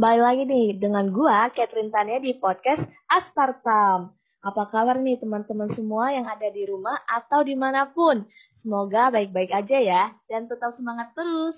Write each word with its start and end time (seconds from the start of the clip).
kembali 0.00 0.16
lagi 0.24 0.42
nih 0.48 0.80
dengan 0.80 1.12
gua 1.12 1.52
Catherine 1.52 1.92
Tania 1.92 2.16
di 2.24 2.32
podcast 2.40 2.80
Aspartam. 3.04 4.08
Apa 4.40 4.64
kabar 4.72 4.96
nih 4.96 5.20
teman-teman 5.20 5.68
semua 5.76 6.08
yang 6.08 6.24
ada 6.24 6.48
di 6.48 6.64
rumah 6.64 7.04
atau 7.04 7.44
di 7.44 7.52
mana 7.52 7.84
pun? 7.84 8.24
Semoga 8.56 9.12
baik-baik 9.12 9.52
aja 9.52 9.76
ya 9.76 10.08
dan 10.24 10.48
tetap 10.48 10.72
semangat 10.72 11.12
terus. 11.12 11.52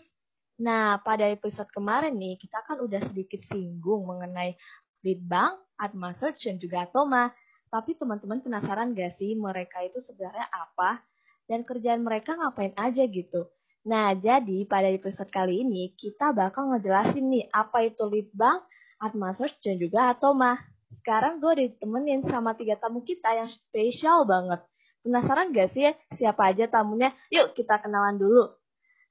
Nah, 0.59 0.99
pada 1.07 1.31
episode 1.31 1.71
kemarin 1.71 2.19
nih 2.19 2.35
kita 2.35 2.67
kan 2.67 2.83
udah 2.83 3.15
sedikit 3.15 3.47
singgung 3.47 4.11
mengenai 4.11 4.59
lead 5.07 5.23
bank, 5.23 5.63
Atma 5.79 6.11
dan 6.19 6.59
juga 6.59 6.91
Atoma. 6.91 7.31
Tapi 7.71 7.95
teman-teman 7.95 8.43
penasaran 8.43 8.91
gak 8.99 9.23
sih 9.23 9.39
mereka 9.39 9.87
itu 9.87 10.03
sebenarnya 10.03 10.51
apa? 10.51 10.99
Dan 11.47 11.63
kerjaan 11.63 12.03
mereka 12.03 12.35
ngapain 12.35 12.75
aja 12.75 13.07
gitu? 13.07 13.47
Nah, 13.83 14.15
jadi 14.15 14.63
pada 14.71 14.87
episode 14.87 15.27
kali 15.27 15.67
ini 15.67 15.91
kita 15.99 16.31
bakal 16.31 16.71
ngejelasin 16.71 17.27
nih 17.27 17.51
apa 17.51 17.83
itu 17.83 18.07
lead 18.07 18.31
bank, 18.31 18.63
Atma 19.03 19.35
Search, 19.35 19.59
dan 19.59 19.75
juga 19.83 20.15
Atoma. 20.15 20.55
Sekarang 21.03 21.43
gue 21.43 21.67
ditemenin 21.67 22.23
sama 22.31 22.55
tiga 22.55 22.79
tamu 22.79 23.03
kita 23.03 23.35
yang 23.35 23.51
spesial 23.51 24.23
banget. 24.23 24.63
Penasaran 25.03 25.51
gak 25.51 25.75
sih 25.75 25.91
ya 25.91 25.93
siapa 26.15 26.55
aja 26.55 26.71
tamunya? 26.71 27.11
Yuk 27.35 27.59
kita 27.59 27.83
kenalan 27.83 28.23
dulu. 28.23 28.55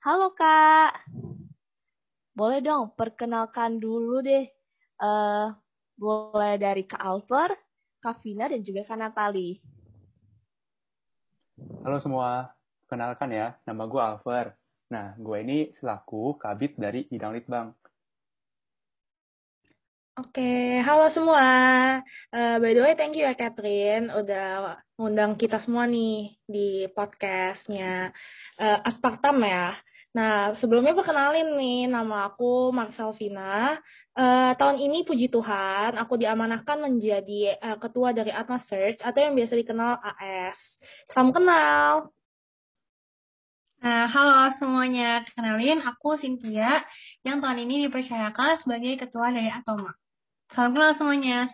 Halo 0.08 0.32
kak. 0.32 1.04
Boleh 2.32 2.64
dong 2.64 2.96
perkenalkan 2.96 3.76
dulu 3.76 4.24
deh. 4.24 4.48
Uh, 5.04 5.52
boleh 6.00 6.56
dari 6.58 6.88
Kak 6.88 7.02
Alper, 7.02 7.54
Kak 8.00 8.24
Vina, 8.24 8.48
dan 8.48 8.64
juga 8.66 8.88
Kak 8.88 8.98
Natali. 8.98 9.62
Halo 11.86 11.98
semua, 12.02 12.54
kenalkan 12.90 13.30
ya, 13.30 13.58
nama 13.66 13.86
gue 13.86 14.02
Alper. 14.02 14.61
Nah, 14.92 15.16
gue 15.16 15.38
ini 15.40 15.72
selaku 15.80 16.36
kabit 16.36 16.76
dari 16.76 17.08
bidang 17.08 17.32
litbang. 17.32 17.72
Oke, 20.20 20.84
halo 20.84 21.08
semua. 21.16 21.48
Uh, 22.36 22.60
by 22.60 22.76
the 22.76 22.84
way, 22.84 22.94
thank 23.00 23.16
you 23.16 23.24
ya 23.24 23.32
Catherine 23.32 24.12
udah 24.12 24.76
ngundang 25.00 25.40
kita 25.40 25.64
semua 25.64 25.88
nih 25.88 26.36
di 26.44 26.92
podcastnya 26.92 28.12
uh, 28.60 28.80
Aspartam 28.84 29.40
ya. 29.40 29.80
Nah, 30.12 30.60
sebelumnya 30.60 30.92
perkenalin 30.92 31.56
nih, 31.56 31.88
nama 31.88 32.28
aku 32.28 32.76
Marcel 32.76 33.16
Vina. 33.16 33.80
Uh, 34.12 34.52
tahun 34.60 34.84
ini, 34.84 35.08
puji 35.08 35.32
Tuhan, 35.32 35.96
aku 35.96 36.20
diamanahkan 36.20 36.84
menjadi 36.84 37.56
uh, 37.64 37.80
ketua 37.80 38.12
dari 38.12 38.36
Atma 38.36 38.60
Search 38.68 39.00
atau 39.00 39.20
yang 39.24 39.40
biasa 39.40 39.56
dikenal 39.56 40.04
AS. 40.04 40.60
Salam 41.08 41.32
kenal. 41.32 42.12
Nah, 43.82 44.06
halo 44.06 44.54
semuanya. 44.62 45.26
Kenalin, 45.34 45.82
aku 45.82 46.14
Cynthia 46.22 46.86
yang 47.26 47.42
tahun 47.42 47.66
ini 47.66 47.90
dipercayakan 47.90 48.62
sebagai 48.62 48.94
ketua 49.02 49.34
dari 49.34 49.50
Atoma. 49.50 49.98
Salam 50.54 50.78
kenal 50.78 50.94
semuanya. 51.02 51.50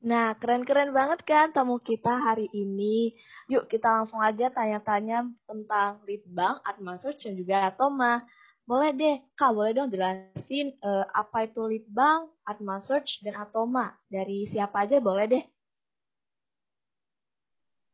Nah, 0.00 0.32
keren-keren 0.40 0.96
banget 0.96 1.20
kan 1.28 1.52
tamu 1.52 1.76
kita 1.84 2.16
hari 2.16 2.48
ini. 2.56 3.12
Yuk 3.52 3.68
kita 3.68 3.92
langsung 3.92 4.24
aja 4.24 4.48
tanya-tanya 4.48 5.28
tentang 5.44 6.00
Litbang, 6.08 6.64
Atmasus, 6.64 7.20
dan 7.20 7.36
juga 7.36 7.68
Atoma. 7.68 8.24
Boleh 8.64 8.96
deh, 8.96 9.20
Kak, 9.36 9.52
boleh 9.52 9.76
dong 9.76 9.92
jelasin 9.92 10.80
uh, 10.80 11.04
apa 11.12 11.44
itu 11.44 11.60
Litbang, 11.68 12.32
Atmasearch, 12.48 13.20
dan 13.20 13.36
Atoma. 13.36 14.00
Dari 14.08 14.48
siapa 14.48 14.88
aja 14.88 14.96
boleh 14.96 15.28
deh. 15.28 15.44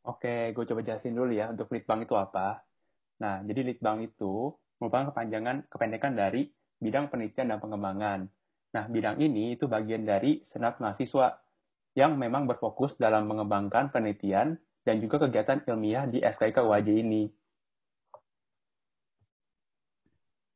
Oke, 0.07 0.55
gue 0.55 0.65
coba 0.71 0.81
jelasin 0.87 1.19
dulu 1.19 1.35
ya 1.35 1.51
untuk 1.51 1.67
litbang 1.75 2.07
itu 2.07 2.15
apa. 2.15 2.63
Nah, 3.19 3.43
jadi 3.43 3.67
litbang 3.67 4.07
itu 4.07 4.55
merupakan 4.79 5.11
kepanjangan 5.11 5.67
kependekan 5.67 6.15
dari 6.15 6.47
bidang 6.79 7.11
penelitian 7.11 7.51
dan 7.51 7.59
pengembangan. 7.59 8.21
Nah, 8.71 8.85
bidang 8.87 9.19
ini 9.19 9.59
itu 9.59 9.67
bagian 9.67 10.07
dari 10.07 10.47
senat 10.55 10.79
mahasiswa 10.79 11.43
yang 11.99 12.15
memang 12.15 12.47
berfokus 12.47 12.95
dalam 13.01 13.27
mengembangkan 13.27 13.91
penelitian 13.91 14.61
dan 14.87 15.03
juga 15.03 15.27
kegiatan 15.27 15.67
ilmiah 15.67 16.07
di 16.07 16.23
SKK 16.23 16.63
UAJ 16.63 16.89
ini. 17.03 17.25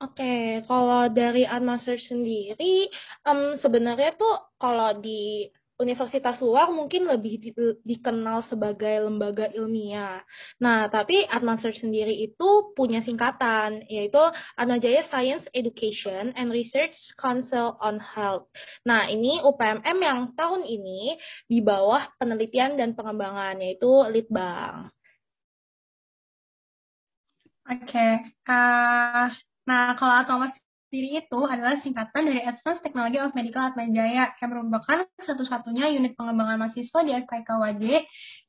Oke, 0.01 0.65
kalau 0.65 1.13
dari 1.13 1.45
Unmaster 1.45 2.01
sendiri, 2.01 2.89
um, 3.29 3.61
sebenarnya 3.61 4.17
tuh 4.17 4.33
kalau 4.57 4.97
di 4.97 5.45
universitas 5.81 6.37
luar 6.45 6.69
mungkin 6.69 7.09
lebih 7.09 7.35
di, 7.41 7.51
dikenal 7.83 8.45
sebagai 8.47 9.09
lembaga 9.09 9.49
ilmiah. 9.57 10.21
Nah, 10.61 10.93
tapi 10.93 11.25
Atmaster 11.25 11.73
sendiri 11.73 12.13
itu 12.21 12.77
punya 12.77 13.01
singkatan, 13.01 13.89
yaitu 13.89 14.21
Atmajaya 14.61 15.09
Science 15.09 15.49
Education 15.57 16.37
and 16.37 16.53
Research 16.53 16.95
Council 17.17 17.81
on 17.81 17.97
Health. 17.97 18.53
Nah, 18.85 19.09
ini 19.09 19.41
UPMM 19.41 19.99
yang 19.99 20.37
tahun 20.37 20.69
ini 20.69 21.17
di 21.49 21.65
bawah 21.65 22.13
penelitian 22.21 22.77
dan 22.77 22.93
pengembangan, 22.93 23.57
yaitu 23.65 23.89
Litbang. 24.13 24.93
Oke, 27.71 27.87
okay. 27.87 28.13
uh, 28.51 29.31
nah 29.63 29.95
kalau 29.95 30.15
Atmas 30.19 30.51
sendiri 30.91 31.23
itu 31.23 31.41
adalah 31.47 31.79
singkatan 31.79 32.27
dari 32.27 32.43
Advanced 32.43 32.83
Technology 32.83 33.23
of 33.23 33.31
Medical 33.39 33.63
Atmajaya 33.63 34.35
yang 34.35 34.51
merupakan 34.51 35.07
satu-satunya 35.23 35.95
unit 35.95 36.19
pengembangan 36.19 36.59
mahasiswa 36.59 37.01
di 37.07 37.15
FKIKWJ 37.15 37.85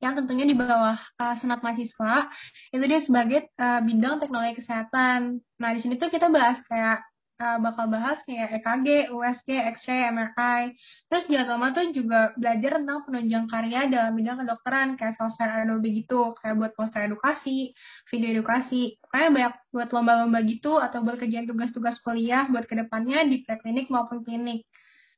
yang 0.01 0.17
tentunya 0.17 0.49
di 0.49 0.57
bawah 0.57 0.97
uh, 0.97 1.35
senat 1.37 1.61
mahasiswa 1.61 2.33
itu 2.73 2.83
dia 2.89 2.99
sebagai 3.05 3.45
uh, 3.61 3.85
bidang 3.85 4.17
teknologi 4.17 4.57
kesehatan. 4.57 5.45
Nah 5.61 5.69
di 5.77 5.79
sini 5.85 6.01
tuh 6.01 6.09
kita 6.09 6.33
bahas 6.33 6.57
kayak 6.65 7.05
uh, 7.41 7.57
bakal 7.57 7.89
bahas 7.89 8.21
kayak 8.29 8.61
EKG, 8.61 9.09
USG, 9.09 9.49
X-ray, 9.73 10.05
MRI. 10.13 10.77
Terus 11.09 11.25
di 11.25 11.35
Atoma 11.35 11.73
tuh 11.73 11.89
juga 11.89 12.31
belajar 12.37 12.77
tentang 12.77 13.01
penunjang 13.09 13.45
karya 13.49 13.89
dalam 13.89 14.13
bidang 14.13 14.37
kedokteran 14.45 14.89
kayak 14.95 15.17
software 15.17 15.65
Adobe 15.65 15.89
gitu, 15.97 16.37
kayak 16.37 16.55
buat 16.61 16.71
poster 16.77 17.09
edukasi, 17.09 17.73
video 18.13 18.29
edukasi. 18.37 19.01
Kayak 19.09 19.29
banyak 19.33 19.53
buat 19.73 19.89
lomba-lomba 19.89 20.39
gitu 20.45 20.77
atau 20.77 21.01
buat 21.01 21.17
kerjaan 21.17 21.49
tugas-tugas 21.49 21.97
kuliah 22.05 22.45
buat 22.53 22.69
ke 22.69 22.77
depannya 22.77 23.25
di 23.25 23.41
preklinik 23.41 23.89
maupun 23.89 24.21
klinik. 24.21 24.69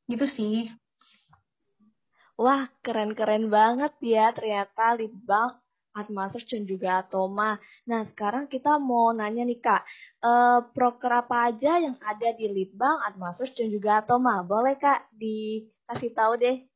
Gitu 0.07 0.25
sih. 0.31 0.57
Wah, 2.33 2.65
keren-keren 2.81 3.51
banget 3.53 3.93
ya 4.01 4.33
ternyata 4.33 4.97
Litbang 4.97 5.62
Atmasus 5.93 6.43
dan 6.49 6.65
juga 6.65 7.01
Atoma. 7.05 7.57
Nah, 7.89 8.01
sekarang 8.09 8.49
kita 8.49 8.81
mau 8.81 9.13
nanya 9.13 9.43
nih 9.45 9.59
Kak, 9.61 9.81
eh, 10.25 10.59
proker 10.73 11.11
apa 11.21 11.35
aja 11.53 11.71
yang 11.85 11.95
ada 12.01 12.29
di 12.33 12.45
Litbang, 12.49 12.97
Atmasus, 13.07 13.49
dan 13.57 13.69
juga 13.69 14.01
Atoma? 14.01 14.41
Boleh 14.41 14.75
Kak 14.81 14.99
dikasih 15.13 16.11
tahu 16.17 16.33
deh? 16.41 16.72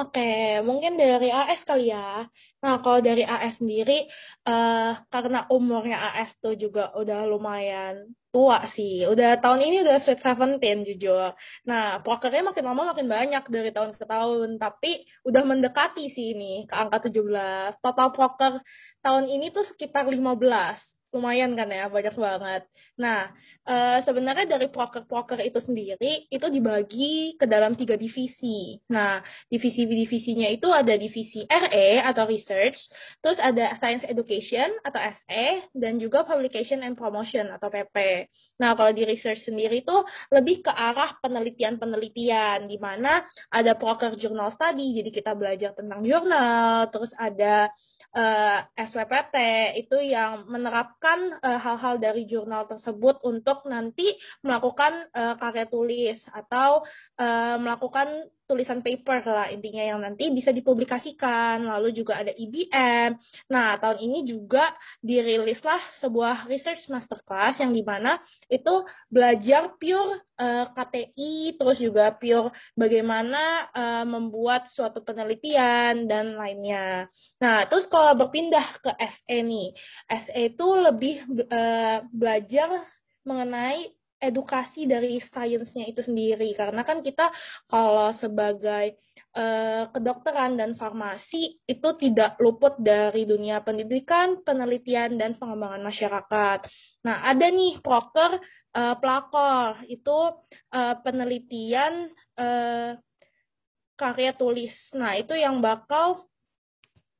Oke, 0.00 0.20
mungkin 0.64 0.96
dari 0.96 1.28
AS 1.28 1.60
kali 1.68 1.92
ya. 1.92 2.24
Nah, 2.64 2.74
kalau 2.80 3.04
dari 3.04 3.28
AS 3.28 3.60
sendiri, 3.60 4.08
uh, 4.48 4.96
karena 5.12 5.44
umurnya 5.52 6.00
AS 6.08 6.32
tuh 6.40 6.56
juga 6.56 6.96
udah 6.96 7.28
lumayan 7.28 8.08
tua 8.32 8.64
sih. 8.72 9.04
Udah 9.04 9.36
tahun 9.44 9.60
ini 9.68 9.76
udah 9.84 10.00
sweet 10.00 10.24
seventeen 10.24 10.88
jujur. 10.88 11.36
Nah, 11.68 12.00
prokernya 12.00 12.40
makin 12.48 12.64
lama 12.72 12.96
makin 12.96 13.04
banyak 13.04 13.44
dari 13.52 13.68
tahun 13.68 13.92
ke 14.00 14.04
tahun. 14.08 14.48
Tapi 14.56 14.90
udah 15.28 15.42
mendekati 15.44 16.08
sih 16.16 16.32
ini 16.32 16.64
ke 16.64 16.72
angka 16.72 17.12
17. 17.12 17.76
Total 17.84 18.08
proker 18.16 18.52
tahun 19.04 19.24
ini 19.28 19.52
tuh 19.52 19.68
sekitar 19.76 20.08
15 20.08 20.91
lumayan 21.12 21.52
kan 21.52 21.68
ya 21.68 21.92
banyak 21.92 22.16
banget. 22.16 22.62
Nah 22.96 23.28
e, 23.68 24.00
sebenarnya 24.04 24.56
dari 24.56 24.72
proker-proker 24.72 25.44
itu 25.44 25.60
sendiri 25.60 26.26
itu 26.32 26.46
dibagi 26.48 27.36
ke 27.36 27.44
dalam 27.44 27.76
tiga 27.76 28.00
divisi. 28.00 28.80
Nah 28.88 29.20
divisi-divisinya 29.52 30.48
itu 30.48 30.72
ada 30.72 30.96
divisi 30.96 31.44
RE 31.44 32.00
atau 32.00 32.24
Research, 32.24 32.78
terus 33.20 33.36
ada 33.36 33.76
Science 33.76 34.08
Education 34.08 34.72
atau 34.82 35.00
SE, 35.00 35.46
dan 35.76 36.00
juga 36.00 36.24
Publication 36.24 36.80
and 36.80 36.96
Promotion 36.96 37.52
atau 37.52 37.68
PP. 37.68 38.28
Nah 38.60 38.72
kalau 38.72 38.96
di 38.96 39.04
Research 39.04 39.44
sendiri 39.44 39.84
itu 39.84 39.96
lebih 40.32 40.64
ke 40.64 40.72
arah 40.72 41.20
penelitian-penelitian 41.20 42.66
di 42.66 42.80
mana 42.80 43.20
ada 43.52 43.76
proker 43.76 44.16
Journal 44.16 44.52
Study, 44.56 44.96
jadi 44.96 45.10
kita 45.12 45.32
belajar 45.36 45.76
tentang 45.76 46.00
jurnal, 46.00 46.88
terus 46.88 47.12
ada 47.20 47.68
uh, 48.12 48.58
eh, 48.64 48.86
SWPT 48.88 49.36
itu 49.80 49.96
yang 50.00 50.44
menerapkan 50.48 51.40
eh, 51.40 51.58
hal-hal 51.60 51.96
uh, 51.96 52.00
dari 52.00 52.28
jurnal 52.28 52.68
tersebut 52.68 53.20
untuk 53.24 53.64
nanti 53.68 54.16
melakukan 54.44 55.08
uh, 55.12 55.34
karya 55.40 55.66
tulis 55.68 56.20
atau 56.32 56.84
uh, 57.18 57.56
melakukan 57.56 58.28
tulisan 58.52 58.84
paper 58.84 59.24
lah 59.24 59.48
intinya 59.48 59.80
yang 59.80 60.04
nanti 60.04 60.28
bisa 60.28 60.52
dipublikasikan. 60.52 61.64
Lalu 61.64 61.96
juga 61.96 62.20
ada 62.20 62.28
IBM. 62.36 63.16
Nah, 63.48 63.80
tahun 63.80 64.04
ini 64.04 64.28
juga 64.28 64.76
dirilislah 65.00 65.80
sebuah 66.04 66.44
research 66.52 66.84
masterclass 66.92 67.56
yang 67.64 67.72
di 67.72 67.80
mana 67.80 68.20
itu 68.52 68.84
belajar 69.08 69.72
pure 69.80 70.20
uh, 70.36 70.44
eh, 70.44 70.66
KTI, 70.76 71.34
terus 71.56 71.80
juga 71.80 72.12
pure 72.12 72.52
bagaimana 72.76 73.72
uh, 73.72 74.04
membuat 74.04 74.68
suatu 74.68 75.00
penelitian 75.00 76.04
dan 76.04 76.36
lainnya. 76.36 77.08
Nah, 77.40 77.64
terus 77.72 77.88
kalau 77.88 78.12
berpindah 78.20 78.76
ke 78.84 78.92
SE 79.00 79.38
nih, 79.40 79.72
SE 80.28 80.40
itu 80.52 80.68
lebih 80.76 81.24
uh, 81.48 82.04
belajar 82.12 82.84
mengenai 83.22 83.94
edukasi 84.22 84.86
dari 84.86 85.18
sainsnya 85.18 85.90
itu 85.90 86.06
sendiri 86.06 86.54
karena 86.54 86.86
kan 86.86 87.02
kita 87.02 87.34
kalau 87.66 88.14
sebagai 88.14 88.94
uh, 89.34 89.90
kedokteran 89.90 90.54
dan 90.54 90.78
farmasi 90.78 91.58
itu 91.66 91.88
tidak 91.98 92.38
luput 92.38 92.78
dari 92.78 93.26
dunia 93.26 93.58
pendidikan, 93.66 94.38
penelitian 94.46 95.18
dan 95.18 95.34
pengembangan 95.34 95.82
masyarakat. 95.82 96.58
Nah, 97.02 97.16
ada 97.26 97.46
nih 97.50 97.82
proker 97.82 98.38
uh, 98.78 98.94
pelakor 99.02 99.82
itu 99.90 100.18
uh, 100.70 100.94
penelitian 101.02 102.14
karya 103.92 104.32
tulis. 104.34 104.72
Nah, 104.96 105.14
itu 105.14 105.36
yang 105.36 105.62
bakal 105.62 106.26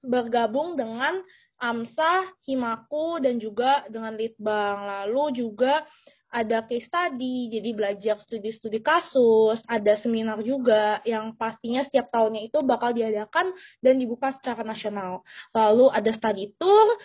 bergabung 0.03 0.75
dengan 0.75 1.23
AMSA, 1.63 2.43
Himaku, 2.43 3.23
dan 3.23 3.39
juga 3.39 3.87
dengan 3.87 4.19
Litbang. 4.19 4.83
Lalu 4.83 5.47
juga 5.47 5.87
ada 6.33 6.65
case 6.65 6.89
study, 6.89 7.53
jadi 7.53 7.71
belajar 7.77 8.17
studi-studi 8.25 8.81
kasus, 8.81 9.61
ada 9.69 10.01
seminar 10.01 10.41
juga 10.41 11.05
yang 11.05 11.37
pastinya 11.37 11.85
setiap 11.85 12.09
tahunnya 12.09 12.49
itu 12.49 12.65
bakal 12.65 12.97
diadakan 12.97 13.53
dan 13.85 14.01
dibuka 14.01 14.33
secara 14.33 14.65
nasional. 14.65 15.21
Lalu 15.53 15.93
ada 15.93 16.11
study 16.17 16.57
tour, 16.57 16.97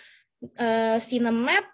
uh, 0.58 0.98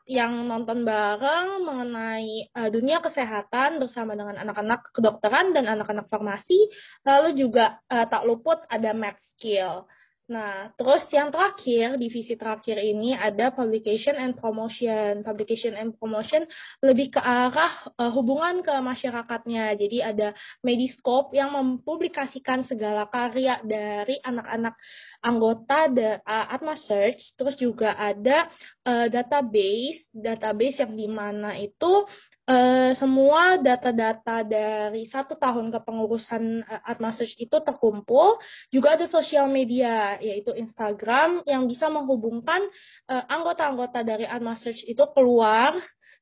yang 0.09 0.33
nonton 0.49 0.83
bareng 0.83 1.65
mengenai 1.65 2.49
uh, 2.56 2.69
dunia 2.73 3.01
kesehatan 3.05 3.81
bersama 3.81 4.17
dengan 4.17 4.41
anak-anak 4.41 4.91
kedokteran 4.93 5.53
dan 5.53 5.69
anak-anak 5.69 6.09
farmasi. 6.09 6.69
Lalu 7.05 7.37
juga 7.37 7.81
uh, 7.93 8.09
tak 8.09 8.25
luput 8.25 8.61
ada 8.73 8.91
math 8.97 9.21
skill. 9.37 9.87
Nah, 10.25 10.73
terus 10.81 11.05
yang 11.12 11.29
terakhir, 11.29 12.00
divisi 12.00 12.32
terakhir 12.32 12.81
ini 12.81 13.12
ada 13.12 13.53
publication 13.53 14.17
and 14.17 14.32
promotion. 14.32 15.21
Publication 15.21 15.76
and 15.76 15.93
promotion 16.00 16.49
lebih 16.81 17.12
ke 17.12 17.21
arah 17.21 17.93
uh, 18.00 18.09
hubungan 18.09 18.65
ke 18.65 18.73
masyarakatnya. 18.73 19.76
Jadi 19.76 20.00
ada 20.00 20.32
Mediscope 20.65 21.37
yang 21.37 21.53
mempublikasikan 21.53 22.65
segala 22.65 23.05
karya 23.12 23.61
dari 23.69 24.17
anak-anak 24.25 24.73
anggota 25.21 25.93
the, 25.93 26.11
uh, 26.25 26.47
Atma 26.56 26.81
Search. 26.81 27.20
Terus 27.37 27.61
juga 27.61 27.93
ada 27.93 28.49
uh, 28.88 29.12
database, 29.12 30.09
database 30.09 30.81
yang 30.81 30.97
di 30.97 31.05
mana 31.05 31.53
itu 31.61 32.09
Uh, 32.44 32.93
semua 33.00 33.56
data-data 33.56 34.44
dari 34.44 35.08
satu 35.08 35.32
tahun 35.32 35.73
kepengurusan 35.73 36.61
uh, 36.69 36.82
Atma 36.85 37.17
Search 37.17 37.41
itu 37.41 37.56
terkumpul. 37.64 38.37
Juga 38.69 39.00
ada 39.00 39.08
sosial 39.08 39.49
media, 39.49 40.20
yaitu 40.20 40.52
Instagram, 40.52 41.41
yang 41.49 41.64
bisa 41.64 41.88
menghubungkan 41.88 42.61
anggota-anggota 43.08 44.05
uh, 44.05 44.06
dari 44.06 44.29
Atma 44.29 44.61
Search 44.61 44.85
itu 44.85 45.00
keluar 45.17 45.73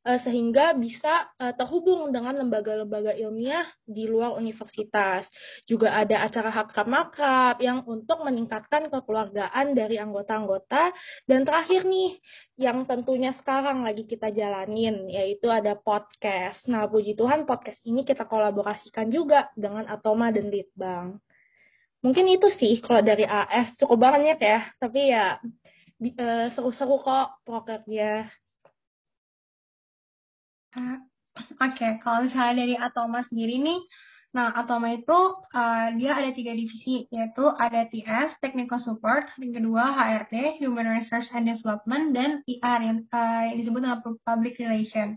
sehingga 0.03 0.75
bisa 0.75 1.31
uh, 1.39 1.55
terhubung 1.55 2.11
dengan 2.11 2.35
lembaga-lembaga 2.35 3.15
ilmiah 3.15 3.67
di 3.87 4.11
luar 4.11 4.35
universitas. 4.35 5.31
Juga 5.63 5.95
ada 5.95 6.27
acara 6.27 6.51
hakrab 6.51 6.91
makrab 6.91 7.57
yang 7.63 7.87
untuk 7.87 8.27
meningkatkan 8.27 8.91
kekeluargaan 8.91 9.79
dari 9.79 10.03
anggota-anggota. 10.03 10.91
Dan 11.23 11.47
terakhir 11.47 11.87
nih, 11.87 12.19
yang 12.59 12.83
tentunya 12.83 13.31
sekarang 13.39 13.87
lagi 13.87 14.03
kita 14.03 14.35
jalanin, 14.35 15.07
yaitu 15.07 15.47
ada 15.47 15.79
podcast. 15.79 16.67
Nah, 16.67 16.91
puji 16.91 17.15
Tuhan 17.15 17.47
podcast 17.47 17.79
ini 17.87 18.03
kita 18.03 18.27
kolaborasikan 18.27 19.07
juga 19.07 19.55
dengan 19.55 19.87
Atoma 19.87 20.35
dan 20.35 20.51
Litbang. 20.51 21.23
Mungkin 22.03 22.27
itu 22.27 22.51
sih 22.59 22.83
kalau 22.83 22.99
dari 22.99 23.23
AS 23.23 23.79
cukup 23.79 24.11
banyak 24.11 24.39
ya, 24.43 24.67
tapi 24.83 25.15
ya 25.15 25.39
eh, 26.03 26.51
seru-seru 26.51 26.99
kok 26.99 27.47
prokernya. 27.47 28.42
Oke, 30.73 31.81
okay. 31.81 31.93
kalau 32.01 32.29
misalnya 32.29 32.65
dari 32.65 32.75
Atoma 32.77 33.25
sendiri 33.25 33.61
nih, 33.61 33.81
nah 34.37 34.53
Atoma 34.53 34.93
itu 34.93 35.17
uh, 35.53 35.89
dia 35.97 36.13
ada 36.17 36.33
tiga 36.33 36.53
divisi, 36.53 37.09
yaitu 37.09 37.45
ada 37.57 37.89
TS, 37.89 38.37
Technical 38.41 38.81
Support, 38.81 39.37
yang 39.41 39.53
kedua 39.57 39.93
HRD, 39.97 40.61
Human 40.65 40.89
Resource 40.93 41.29
and 41.33 41.49
Development, 41.49 42.13
dan 42.17 42.41
IR 42.45 42.81
yang, 42.85 42.99
uh, 43.09 43.43
yang 43.53 43.57
disebut 43.61 43.81
dengan 43.81 44.01
Public 44.01 44.55
Relation. 44.61 45.17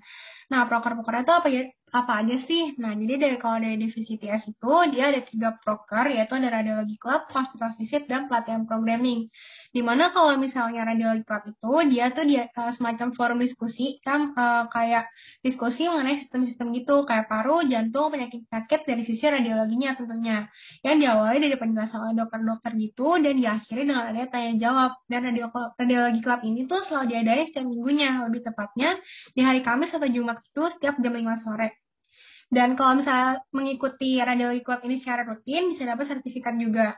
Nah, 0.52 0.68
proker-prokernya 0.68 1.24
itu 1.24 1.34
apa 1.34 1.48
ya? 1.52 1.64
Apa 1.96 2.28
aja 2.28 2.36
sih? 2.44 2.76
Nah, 2.76 2.92
jadi 2.92 3.16
dari 3.16 3.38
kalau 3.40 3.64
dari 3.64 3.80
divisi 3.80 4.20
TS 4.20 4.52
itu, 4.52 4.74
dia 4.92 5.16
ada 5.16 5.24
tiga 5.24 5.56
proker, 5.64 6.12
yaitu 6.12 6.36
ada 6.36 6.52
Radiologi 6.52 7.00
Club, 7.00 7.32
Hospital 7.32 7.72
Visit, 7.80 8.04
dan 8.12 8.28
Pelatihan 8.28 8.68
Programming. 8.68 9.32
Di 9.76 9.84
mana 9.84 10.16
kalau 10.16 10.40
misalnya 10.40 10.88
radiologi 10.88 11.28
club 11.28 11.52
itu 11.52 11.72
dia 11.92 12.08
tuh 12.16 12.24
dia 12.24 12.48
uh, 12.48 12.72
semacam 12.72 13.12
forum 13.12 13.44
diskusi 13.44 14.00
kan 14.00 14.32
uh, 14.32 14.72
kayak 14.72 15.12
diskusi 15.44 15.84
mengenai 15.84 16.24
sistem-sistem 16.24 16.72
gitu 16.80 17.04
kayak 17.04 17.28
paru, 17.28 17.60
jantung, 17.68 18.08
penyakit-penyakit 18.16 18.88
dari 18.88 19.04
sisi 19.04 19.28
radiologinya 19.28 20.00
tentunya. 20.00 20.48
Yang 20.80 20.96
diawali 21.04 21.38
dari 21.44 21.58
penjelasan 21.60 22.00
oleh 22.08 22.16
dokter-dokter 22.16 22.72
gitu 22.80 23.20
dan 23.20 23.36
diakhiri 23.36 23.84
dengan 23.84 24.16
ada 24.16 24.24
tanya 24.32 24.56
jawab. 24.56 24.92
Dan 25.12 25.28
radio, 25.28 25.52
radiologi 25.76 26.22
club 26.24 26.40
ini 26.48 26.60
tuh 26.72 26.80
selalu 26.88 27.06
diadain 27.12 27.46
setiap 27.52 27.68
minggunya, 27.68 28.24
lebih 28.32 28.48
tepatnya 28.48 28.96
di 29.36 29.44
hari 29.44 29.60
Kamis 29.60 29.92
atau 29.92 30.08
Jumat 30.08 30.40
itu 30.40 30.64
setiap 30.72 30.96
jam 31.04 31.12
5 31.12 31.44
sore. 31.44 31.84
Dan 32.48 32.80
kalau 32.80 32.96
misalnya 32.96 33.44
mengikuti 33.52 34.24
radiologi 34.24 34.64
club 34.64 34.88
ini 34.88 35.04
secara 35.04 35.28
rutin, 35.28 35.76
bisa 35.76 35.84
dapat 35.84 36.08
sertifikat 36.08 36.56
juga. 36.56 36.96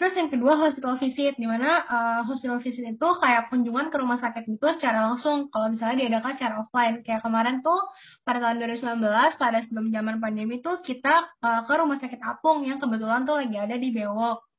Terus 0.00 0.16
yang 0.16 0.32
kedua 0.32 0.56
hospital 0.56 0.96
visit, 0.96 1.36
di 1.36 1.44
mana 1.44 1.84
uh, 1.84 2.20
hospital 2.24 2.56
visit 2.64 2.88
itu 2.88 3.08
kayak 3.20 3.52
kunjungan 3.52 3.92
ke 3.92 4.00
rumah 4.00 4.16
sakit 4.16 4.48
itu 4.48 4.66
secara 4.80 5.12
langsung. 5.12 5.52
Kalau 5.52 5.68
misalnya 5.68 6.08
diadakan 6.08 6.40
secara 6.40 6.54
offline, 6.64 7.04
kayak 7.04 7.20
kemarin 7.20 7.60
tuh 7.60 7.76
pada 8.24 8.40
tahun 8.40 8.64
2019, 8.64 8.96
pada 9.36 9.60
sebelum 9.60 9.92
zaman 9.92 10.16
pandemi 10.16 10.64
tuh 10.64 10.80
kita 10.80 11.28
uh, 11.44 11.68
ke 11.68 11.72
rumah 11.76 12.00
sakit 12.00 12.16
Apung 12.24 12.64
yang 12.64 12.80
kebetulan 12.80 13.28
tuh 13.28 13.44
lagi 13.44 13.60
ada 13.60 13.76
di 13.76 13.92
Bewok 13.92 14.49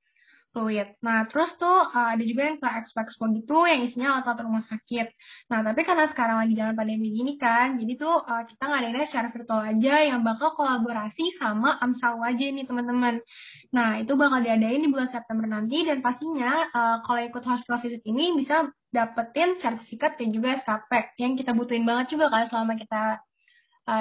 fluid. 0.51 0.99
Nah, 0.99 1.25
terus 1.31 1.55
tuh 1.55 1.67
uh, 1.67 2.07
ada 2.13 2.23
juga 2.23 2.51
yang 2.51 2.59
ke 2.59 2.67
expo 2.67 3.25
gitu 3.31 3.63
yang 3.63 3.81
isinya 3.87 4.19
alat-alat 4.19 4.43
rumah 4.43 4.63
sakit. 4.67 5.07
Nah, 5.47 5.59
tapi 5.63 5.81
karena 5.87 6.05
sekarang 6.11 6.37
lagi 6.43 6.53
jalan 6.59 6.75
pandemi 6.75 7.09
gini 7.15 7.39
kan, 7.39 7.79
jadi 7.79 7.93
tuh 7.95 8.15
uh, 8.21 8.43
kita 8.45 8.63
ngadainnya 8.67 9.07
secara 9.07 9.27
virtual 9.31 9.61
aja 9.63 9.95
yang 10.03 10.19
bakal 10.21 10.53
kolaborasi 10.59 11.39
sama 11.39 11.79
AMSAU 11.79 12.19
aja 12.21 12.45
nih 12.51 12.65
teman-teman. 12.67 13.23
Nah, 13.71 13.89
itu 14.03 14.13
bakal 14.19 14.43
diadain 14.43 14.83
di 14.83 14.89
bulan 14.91 15.09
September 15.09 15.47
nanti 15.47 15.87
dan 15.87 16.03
pastinya 16.03 16.67
uh, 16.75 16.97
kalau 17.07 17.21
ikut 17.23 17.43
hospital 17.47 17.79
visit 17.79 18.03
ini 18.03 18.35
bisa 18.35 18.67
dapetin 18.91 19.55
sertifikat 19.63 20.19
dan 20.19 20.35
juga 20.35 20.59
SKP 20.59 21.15
yang 21.23 21.39
kita 21.39 21.55
butuhin 21.55 21.87
banget 21.87 22.11
juga 22.19 22.27
kan 22.27 22.43
selama 22.51 22.75
kita 22.75 23.23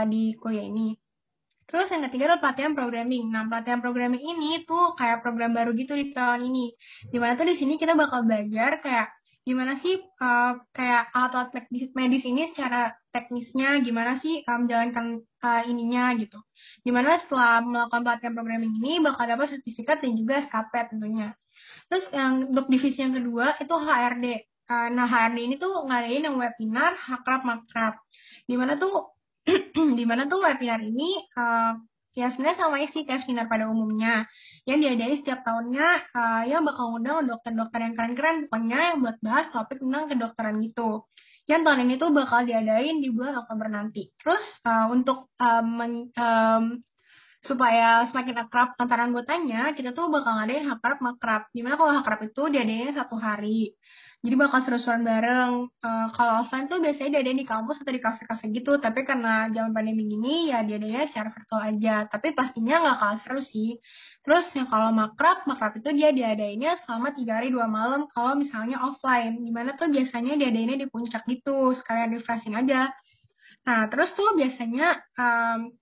di 0.07 0.37
kuliah 0.39 0.67
ini. 0.67 0.95
Terus 1.71 1.87
yang 1.95 2.03
ketiga 2.11 2.35
adalah 2.35 2.41
pelatihan 2.43 2.75
programming. 2.75 3.31
Nah, 3.31 3.47
pelatihan 3.47 3.79
programming 3.79 4.19
ini 4.19 4.67
tuh 4.67 4.99
kayak 4.99 5.23
program 5.23 5.55
baru 5.55 5.71
gitu 5.79 5.95
di 5.95 6.11
tahun 6.11 6.51
ini. 6.51 6.75
Di 7.15 7.19
mana 7.23 7.39
tuh 7.39 7.47
di 7.47 7.55
sini 7.55 7.79
kita 7.79 7.95
bakal 7.95 8.27
belajar 8.27 8.83
kayak 8.83 9.07
gimana 9.47 9.79
sih 9.81 9.97
uh, 9.99 10.53
kayak 10.75 11.15
alat-alat 11.17 11.65
medis, 11.71 12.23
ini 12.27 12.53
secara 12.53 12.93
teknisnya, 13.15 13.81
gimana 13.81 14.21
sih 14.21 14.45
um, 14.45 14.67
menjalankan 14.67 15.23
uh, 15.41 15.63
ininya 15.65 16.13
gitu. 16.19 16.43
Di 16.83 16.91
mana 16.91 17.23
setelah 17.23 17.63
melakukan 17.63 18.03
pelatihan 18.03 18.35
programming 18.35 18.73
ini 18.83 18.99
bakal 18.99 19.25
dapat 19.31 19.55
sertifikat 19.55 20.03
dan 20.03 20.13
juga 20.19 20.43
SKP 20.51 20.73
tentunya. 20.91 21.29
Terus 21.87 22.05
yang 22.11 22.51
untuk 22.51 22.67
divisi 22.67 22.99
yang 22.99 23.15
kedua 23.15 23.59
itu 23.63 23.75
HRD. 23.75 24.27
Nah, 24.71 25.07
HRD 25.11 25.39
ini 25.51 25.55
tuh 25.59 25.83
ngadain 25.83 26.23
yang 26.23 26.39
webinar 26.39 26.95
Hakrab 26.95 27.43
Makrab. 27.43 27.99
Di 28.47 28.55
mana 28.55 28.79
tuh 28.79 29.19
di 29.99 30.05
mana 30.05 30.29
tuh 30.29 30.45
webinar 30.45 30.81
ini 30.85 31.17
uh, 31.37 31.79
ya 32.13 32.29
sebenarnya 32.35 32.59
sama 32.59 32.83
sih 32.91 33.03
kayak 33.07 33.25
seminar 33.25 33.47
pada 33.47 33.71
umumnya. 33.71 34.27
Yang 34.69 34.79
diadain 34.85 35.17
setiap 35.23 35.41
tahunnya 35.47 35.89
uh, 36.13 36.43
yang 36.47 36.63
bakal 36.67 36.97
undang 36.99 37.27
dokter-dokter 37.27 37.81
yang 37.81 37.95
keren-keren 37.97 38.37
pokoknya 38.47 38.81
yang 38.95 38.99
buat 39.03 39.17
bahas 39.25 39.47
topik 39.55 39.79
tentang 39.81 40.05
kedokteran 40.11 40.57
gitu. 40.65 41.07
Yang 41.49 41.61
tahun 41.67 41.81
ini 41.89 41.95
tuh 41.99 42.11
bakal 42.15 42.41
diadain 42.47 42.97
di 43.03 43.09
bulan 43.11 43.43
Oktober 43.43 43.67
nanti. 43.67 44.13
Terus 44.21 44.45
uh, 44.63 44.87
untuk 44.93 45.33
um, 45.41 46.07
um, 46.15 46.65
supaya 47.41 48.05
semakin 48.13 48.45
akrab 48.45 48.77
antara 48.77 49.09
anggotanya 49.09 49.73
kita 49.73 49.97
tuh 49.97 50.13
bakal 50.13 50.37
ngadain 50.37 50.69
hakrab 50.69 51.01
makrab 51.01 51.49
di 51.57 51.65
mana 51.65 51.81
kalau 51.81 51.97
hakrab 51.97 52.21
itu 52.29 52.53
diadain 52.53 52.93
satu 52.93 53.17
hari 53.17 53.73
Jadi 54.21 54.37
bakal 54.37 54.61
seru-seruan 54.69 55.01
bareng. 55.01 55.73
Uh, 55.81 56.09
kalau 56.13 56.45
offline 56.45 56.69
tuh 56.69 56.77
biasanya 56.77 57.17
dia 57.17 57.21
ada 57.25 57.33
di 57.33 57.47
kampus 57.49 57.81
atau 57.81 57.89
di 57.89 58.03
kafe-kafe 58.05 58.53
gitu. 58.53 58.77
Tapi 58.77 59.01
karena 59.09 59.49
zaman 59.49 59.73
pandemi 59.73 60.05
gini 60.05 60.53
ya 60.53 60.61
dia 60.61 60.77
ada 60.77 61.09
secara 61.09 61.33
virtual 61.33 61.63
aja. 61.65 62.05
Tapi 62.05 62.37
pastinya 62.37 62.85
nggak 62.85 62.97
kalah 63.01 63.19
seru 63.25 63.41
sih. 63.41 63.81
Terus 64.21 64.45
yang 64.53 64.69
kalau 64.69 64.93
makrab, 64.93 65.49
makrab 65.49 65.81
itu 65.81 65.89
dia 65.97 66.13
diadainnya 66.13 66.77
selama 66.85 67.17
tiga 67.17 67.41
hari 67.41 67.49
dua 67.49 67.65
malam 67.65 68.05
kalau 68.13 68.37
misalnya 68.37 68.77
offline. 68.85 69.41
Di 69.41 69.53
mana 69.57 69.73
tuh 69.81 69.89
biasanya 69.89 70.37
diadainnya 70.37 70.77
di 70.77 70.87
puncak 70.93 71.25
gitu, 71.25 71.73
sekalian 71.81 72.13
refreshing 72.13 72.53
aja. 72.53 72.93
Nah, 73.65 73.89
terus 73.89 74.13
tuh 74.13 74.37
biasanya 74.37 75.01
um, 75.17 75.73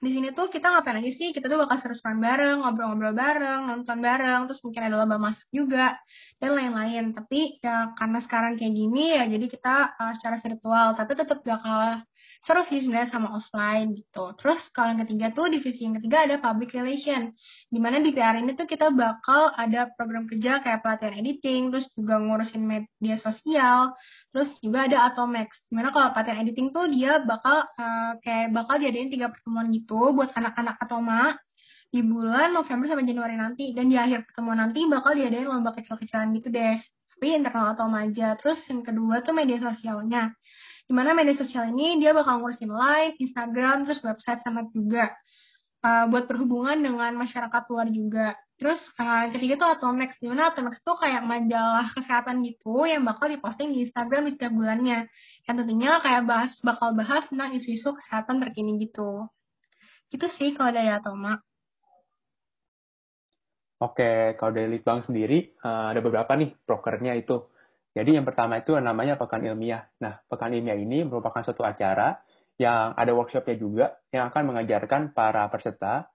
di 0.00 0.10
sini 0.16 0.28
tuh 0.32 0.48
kita 0.48 0.66
ngapain 0.72 0.96
aja 0.96 1.12
sih? 1.12 1.28
Kita 1.36 1.46
tuh 1.52 1.60
bakal 1.60 1.76
seru-seruan 1.84 2.18
bareng, 2.24 2.56
ngobrol-ngobrol 2.64 3.12
bareng, 3.12 3.60
nonton 3.68 3.98
bareng, 4.00 4.40
terus 4.48 4.60
mungkin 4.64 4.82
ada 4.88 4.96
lomba 4.96 5.16
masak 5.20 5.44
juga, 5.52 6.00
dan 6.40 6.56
lain-lain. 6.56 7.12
Tapi 7.12 7.60
ya 7.60 7.92
karena 7.92 8.18
sekarang 8.24 8.56
kayak 8.56 8.72
gini 8.72 9.12
ya 9.12 9.28
jadi 9.28 9.46
kita 9.46 9.74
uh, 10.00 10.12
secara 10.16 10.36
virtual, 10.40 10.88
tapi 10.96 11.12
tetap 11.20 11.44
gak 11.44 11.60
kalah 11.60 12.00
seru 12.40 12.64
sih 12.64 12.80
sebenarnya 12.80 13.12
sama 13.12 13.28
offline 13.36 13.92
gitu. 13.92 14.32
Terus 14.40 14.60
kalau 14.72 14.96
yang 14.96 15.04
ketiga 15.04 15.26
tuh 15.36 15.52
divisi 15.52 15.84
yang 15.84 15.96
ketiga 16.00 16.24
ada 16.24 16.36
public 16.40 16.72
relation. 16.72 17.36
Di 17.68 17.76
mana 17.76 18.00
di 18.00 18.16
PR 18.16 18.40
ini 18.40 18.56
tuh 18.56 18.64
kita 18.64 18.88
bakal 18.96 19.52
ada 19.52 19.92
program 19.92 20.24
kerja 20.24 20.64
kayak 20.64 20.80
pelatihan 20.80 21.20
editing, 21.20 21.68
terus 21.68 21.86
juga 21.92 22.16
ngurusin 22.16 22.64
media 22.64 23.16
sosial, 23.20 23.92
terus 24.30 24.50
juga 24.62 24.86
ada 24.86 25.10
Atomex. 25.10 25.48
Di 25.66 25.74
mana 25.74 25.90
kalau 25.90 26.14
pelatihan 26.14 26.42
editing 26.42 26.70
tuh 26.70 26.86
dia 26.86 27.18
bakal 27.22 27.66
uh, 27.66 28.12
kayak 28.22 28.54
bakal 28.54 28.78
diadain 28.78 29.10
tiga 29.10 29.28
pertemuan 29.30 29.68
gitu 29.74 30.14
buat 30.14 30.30
anak-anak 30.34 30.78
Atoma 30.78 31.34
di 31.90 32.00
bulan 32.06 32.54
November 32.54 32.86
sampai 32.86 33.06
Januari 33.06 33.34
nanti 33.34 33.74
dan 33.74 33.90
di 33.90 33.98
akhir 33.98 34.30
pertemuan 34.30 34.62
nanti 34.62 34.86
bakal 34.86 35.10
diadain 35.18 35.50
lomba 35.50 35.74
kecil-kecilan 35.74 36.30
gitu 36.38 36.46
deh 36.54 36.78
tapi 37.18 37.36
internal 37.36 37.76
atau 37.76 37.90
aja 37.92 38.38
terus 38.38 38.62
yang 38.70 38.80
kedua 38.80 39.20
tuh 39.20 39.36
media 39.36 39.60
sosialnya 39.60 40.32
Di 40.88 40.96
mana 40.96 41.14
media 41.14 41.38
sosial 41.38 41.70
ini 41.70 42.02
dia 42.02 42.10
bakal 42.10 42.42
ngurusin 42.42 42.66
live, 42.66 43.14
Instagram, 43.22 43.86
terus 43.86 44.02
website 44.02 44.42
sama 44.42 44.66
juga. 44.74 45.14
Uh, 45.86 46.10
buat 46.10 46.26
berhubungan 46.26 46.82
dengan 46.82 47.14
masyarakat 47.14 47.62
luar 47.70 47.86
juga. 47.94 48.34
Terus 48.60 48.76
uh, 49.00 49.24
yang 49.24 49.32
ketiga 49.32 49.54
tuh 49.56 49.68
Atomex, 49.72 50.20
di 50.20 50.28
mana 50.28 50.52
Atomex 50.52 50.84
tuh 50.84 51.00
kayak 51.00 51.24
majalah 51.24 51.88
kesehatan 51.96 52.44
gitu 52.44 52.84
yang 52.84 53.08
bakal 53.08 53.32
diposting 53.32 53.72
di 53.72 53.88
Instagram 53.88 54.28
di 54.28 54.36
setiap 54.36 54.52
bulannya. 54.52 55.08
Yang 55.48 55.56
tentunya 55.64 55.96
kayak 56.04 56.28
bahas 56.28 56.52
bakal 56.60 56.92
bahas 56.92 57.24
tentang 57.32 57.56
isu-isu 57.56 57.96
kesehatan 57.96 58.36
terkini 58.44 58.76
gitu. 58.84 59.32
Gitu 60.12 60.28
sih 60.36 60.52
kalau 60.52 60.76
dari 60.76 60.92
Atoma. 60.92 61.40
Oke, 63.80 64.36
kalau 64.36 64.52
dari 64.52 64.76
Litbang 64.76 65.08
sendiri, 65.08 65.56
uh, 65.64 65.96
ada 65.96 66.04
beberapa 66.04 66.36
nih 66.36 66.52
prokernya 66.68 67.16
itu. 67.16 67.40
Jadi 67.96 68.20
yang 68.20 68.28
pertama 68.28 68.60
itu 68.60 68.76
namanya 68.76 69.16
Pekan 69.16 69.40
Ilmiah. 69.40 69.88
Nah, 70.04 70.20
Pekan 70.28 70.52
Ilmiah 70.52 70.76
ini 70.76 71.00
merupakan 71.08 71.40
suatu 71.40 71.64
acara 71.64 72.20
yang 72.60 72.92
ada 72.92 73.16
workshopnya 73.16 73.56
juga 73.56 73.96
yang 74.12 74.28
akan 74.28 74.52
mengajarkan 74.52 75.16
para 75.16 75.48
peserta 75.48 76.12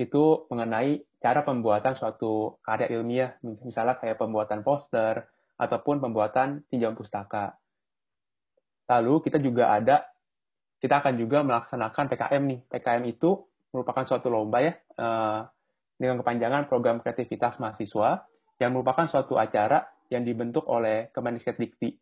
itu 0.00 0.48
mengenai 0.48 1.04
cara 1.24 1.40
pembuatan 1.40 1.96
suatu 1.96 2.60
karya 2.60 2.92
ilmiah, 2.92 3.40
misalnya 3.64 3.96
kayak 3.96 4.20
pembuatan 4.20 4.60
poster 4.60 5.24
ataupun 5.56 6.04
pembuatan 6.04 6.68
tinjauan 6.68 6.92
pustaka. 6.92 7.56
Lalu 8.92 9.24
kita 9.24 9.40
juga 9.40 9.72
ada, 9.72 10.04
kita 10.84 11.00
akan 11.00 11.16
juga 11.16 11.40
melaksanakan 11.40 12.12
PKM 12.12 12.42
nih. 12.44 12.60
PKM 12.68 13.04
itu 13.08 13.40
merupakan 13.72 14.04
suatu 14.04 14.28
lomba 14.28 14.60
ya, 14.60 14.76
eh, 14.76 15.40
dengan 15.96 16.20
kepanjangan 16.20 16.68
program 16.68 17.00
kreativitas 17.00 17.56
mahasiswa, 17.56 18.28
yang 18.60 18.76
merupakan 18.76 19.08
suatu 19.08 19.40
acara 19.40 19.88
yang 20.12 20.28
dibentuk 20.28 20.68
oleh 20.68 21.08
Dikti. 21.08 21.96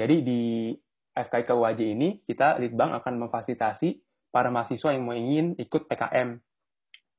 Jadi 0.00 0.16
di 0.24 0.72
FKIK 1.12 1.52
UAJ 1.52 1.80
ini, 1.92 2.08
kita 2.24 2.56
Litbang 2.56 2.96
akan 2.96 3.28
memfasilitasi 3.28 4.00
para 4.32 4.48
mahasiswa 4.48 4.96
yang 4.96 5.04
mau 5.04 5.12
ingin 5.12 5.52
ikut 5.60 5.84
PKM. 5.92 6.40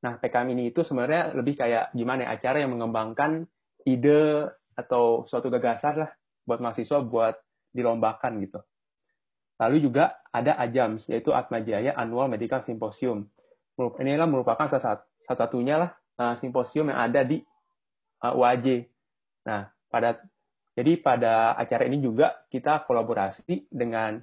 Nah, 0.03 0.19
PKM 0.19 0.51
ini 0.51 0.69
itu 0.69 0.83
sebenarnya 0.83 1.31
lebih 1.31 1.55
kayak 1.55 1.95
gimana 1.95 2.27
ya, 2.27 2.29
acara 2.35 2.59
yang 2.59 2.75
mengembangkan 2.75 3.47
ide 3.87 4.51
atau 4.75 5.23
suatu 5.31 5.47
gagasan 5.47 6.03
lah 6.03 6.11
buat 6.43 6.59
mahasiswa 6.59 6.99
buat 6.99 7.39
dilombakan 7.71 8.43
gitu. 8.43 8.59
Lalu 9.63 9.87
juga 9.87 10.19
ada 10.35 10.59
AJAMS, 10.59 11.07
yaitu 11.07 11.31
Atmajaya 11.31 11.95
Annual 11.95 12.27
Medical 12.27 12.67
Symposium. 12.67 13.31
Inilah 13.79 14.27
merupakan 14.27 14.67
salah 14.67 15.07
satunya 15.23 15.79
lah 15.79 15.89
uh, 16.19 16.35
simposium 16.43 16.91
yang 16.91 16.99
ada 16.99 17.23
di 17.23 17.39
uh, 18.21 18.33
UAJ. 18.35 18.91
Nah, 19.47 19.71
pada 19.87 20.19
jadi 20.73 20.97
pada 20.99 21.53
acara 21.53 21.85
ini 21.85 22.01
juga 22.01 22.43
kita 22.49 22.83
kolaborasi 22.89 23.69
dengan 23.69 24.19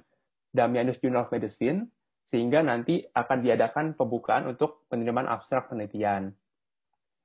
Damianus 0.51 0.99
Journal 0.99 1.25
of 1.25 1.31
Medicine, 1.31 1.87
sehingga 2.31 2.63
nanti 2.63 3.03
akan 3.11 3.43
diadakan 3.43 3.85
pembukaan 3.99 4.47
untuk 4.47 4.87
penerimaan 4.87 5.27
abstrak 5.27 5.67
penelitian. 5.67 6.31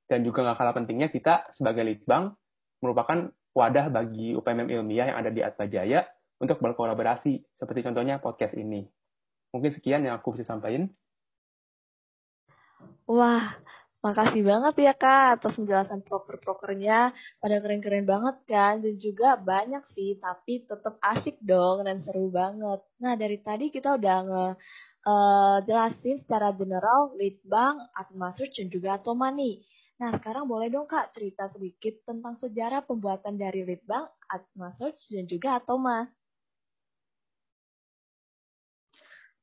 Dan 0.07 0.19
juga 0.27 0.43
nggak 0.43 0.59
kalah 0.59 0.75
pentingnya, 0.75 1.07
kita 1.07 1.47
sebagai 1.55 1.87
Litbang 1.87 2.35
merupakan 2.83 3.31
wadah 3.55 3.87
bagi 3.89 4.35
UPMM 4.35 4.67
ilmiah 4.69 5.09
yang 5.09 5.17
ada 5.17 5.31
di 5.31 5.41
Atmajaya 5.41 6.05
untuk 6.37 6.59
berkolaborasi, 6.59 7.57
seperti 7.57 7.87
contohnya 7.87 8.19
podcast 8.19 8.53
ini. 8.53 8.85
Mungkin 9.55 9.71
sekian 9.73 10.03
yang 10.03 10.19
aku 10.19 10.35
bisa 10.35 10.45
sampaikan. 10.45 10.91
Wah, 13.07 13.57
Makasih 13.97 14.45
banget 14.45 14.75
ya 14.87 14.93
Kak 14.93 15.41
atas 15.41 15.57
penjelasan 15.57 16.05
proker-prokernya. 16.05 17.17
Pada 17.41 17.55
keren-keren 17.57 18.05
banget 18.05 18.37
kan. 18.45 18.79
Dan 18.79 18.95
juga 19.01 19.35
banyak 19.35 19.83
sih, 19.89 20.21
tapi 20.21 20.63
tetap 20.63 21.01
asik 21.01 21.41
dong 21.41 21.81
dan 21.81 21.99
seru 22.05 22.29
banget. 22.29 22.85
Nah 23.01 23.17
dari 23.17 23.41
tadi 23.41 23.73
kita 23.73 23.97
udah 23.97 24.17
nge 24.23 24.45
uh, 25.07 25.57
jelasin 25.63 26.19
secara 26.19 26.51
general 26.51 27.15
Litbang, 27.15 27.79
Atma 27.95 28.35
Search, 28.35 28.59
dan 28.59 28.67
juga 28.67 28.99
Atoma 28.99 29.31
nih. 29.31 29.63
Nah 29.97 30.13
sekarang 30.13 30.45
boleh 30.45 30.69
dong 30.69 30.85
Kak 30.85 31.15
cerita 31.15 31.49
sedikit 31.49 32.03
tentang 32.05 32.37
sejarah 32.37 32.83
pembuatan 32.83 33.39
dari 33.39 33.63
Litbang, 33.63 34.05
Atma 34.27 34.69
Search, 34.75 35.07
dan 35.09 35.25
juga 35.25 35.57
Atoma. 35.57 36.05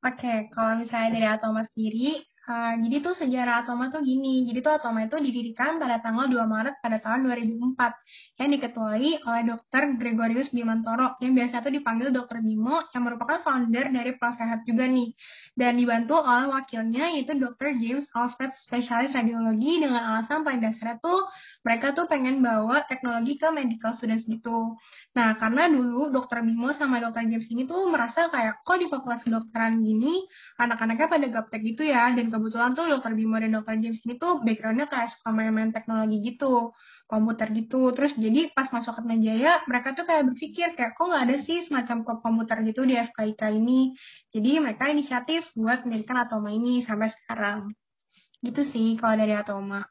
Oke, 0.04 0.52
kalau 0.52 0.84
misalnya 0.84 1.10
dari 1.16 1.26
Atoma 1.32 1.64
sendiri, 1.64 2.20
Uh, 2.44 2.76
jadi 2.76 3.00
tuh 3.00 3.16
sejarah 3.16 3.64
Atoma 3.64 3.88
tuh 3.88 4.04
gini. 4.04 4.44
Jadi 4.44 4.60
tuh 4.60 4.76
Atoma 4.76 5.08
itu 5.08 5.16
didirikan 5.16 5.80
pada 5.80 5.96
tanggal 6.04 6.28
2 6.28 6.44
Maret 6.44 6.76
pada 6.84 7.00
tahun 7.00 7.24
2004 7.24 8.36
yang 8.36 8.48
diketuai 8.52 9.10
oleh 9.24 9.42
Dr. 9.48 9.82
Gregorius 9.96 10.52
Bimantoro 10.52 11.16
yang 11.24 11.32
biasa 11.32 11.64
tuh 11.64 11.72
dipanggil 11.72 12.12
Dr. 12.12 12.44
Bimo 12.44 12.84
yang 12.92 13.08
merupakan 13.08 13.40
founder 13.40 13.88
dari 13.88 14.12
Prosehat 14.20 14.68
juga 14.68 14.84
nih. 14.84 15.16
Dan 15.56 15.80
dibantu 15.80 16.20
oleh 16.20 16.52
wakilnya 16.52 17.16
yaitu 17.16 17.32
Dr. 17.32 17.80
James 17.80 18.04
Alfred 18.12 18.52
spesialis 18.60 19.16
radiologi 19.16 19.80
dengan 19.80 20.04
alasan 20.04 20.44
paling 20.44 20.60
dasarnya 20.60 21.00
tuh 21.00 21.24
mereka 21.64 21.96
tuh 21.96 22.04
pengen 22.12 22.44
bawa 22.44 22.84
teknologi 22.84 23.40
ke 23.40 23.48
medical 23.56 23.96
students 23.96 24.28
gitu. 24.28 24.76
Nah, 25.14 25.38
karena 25.38 25.70
dulu 25.70 26.10
dokter 26.10 26.42
Bimo 26.42 26.74
sama 26.74 26.98
dokter 26.98 27.24
James 27.24 27.46
ini 27.46 27.64
tuh 27.64 27.86
merasa 27.86 28.28
kayak 28.28 28.66
kok 28.66 28.76
di 28.82 28.90
fakultas 28.90 29.22
kedokteran 29.22 29.80
gini 29.80 30.26
anak-anaknya 30.58 31.06
pada 31.06 31.26
gaptek 31.30 31.62
gitu 31.62 31.86
ya. 31.86 32.10
Dan 32.18 32.33
kebetulan 32.34 32.74
tuh 32.74 32.90
dokter 32.90 33.14
Bimo 33.14 33.38
dan 33.38 33.54
dokter 33.54 33.78
James 33.78 34.02
ini 34.02 34.18
tuh 34.18 34.42
backgroundnya 34.42 34.90
kayak 34.90 35.14
suka 35.14 35.30
main-main 35.30 35.70
teknologi 35.70 36.18
gitu, 36.18 36.74
komputer 37.06 37.54
gitu. 37.54 37.94
Terus 37.94 38.18
jadi 38.18 38.50
pas 38.50 38.66
masuk 38.74 38.98
ke 38.98 39.02
Jaya, 39.22 39.62
mereka 39.70 39.94
tuh 39.94 40.02
kayak 40.02 40.26
berpikir 40.34 40.74
kayak 40.74 40.98
kok 40.98 41.06
nggak 41.06 41.22
ada 41.30 41.36
sih 41.46 41.62
semacam 41.70 42.18
komputer 42.18 42.66
gitu 42.66 42.82
di 42.82 42.98
FKIK 42.98 43.42
ini. 43.54 43.94
Jadi 44.34 44.50
mereka 44.58 44.90
inisiatif 44.90 45.46
buat 45.54 45.86
mendirikan 45.86 46.18
Atoma 46.18 46.50
ini 46.50 46.82
sampai 46.82 47.14
sekarang. 47.14 47.70
Gitu 48.42 48.66
sih 48.74 48.98
kalau 48.98 49.14
dari 49.14 49.38
Atoma. 49.38 49.86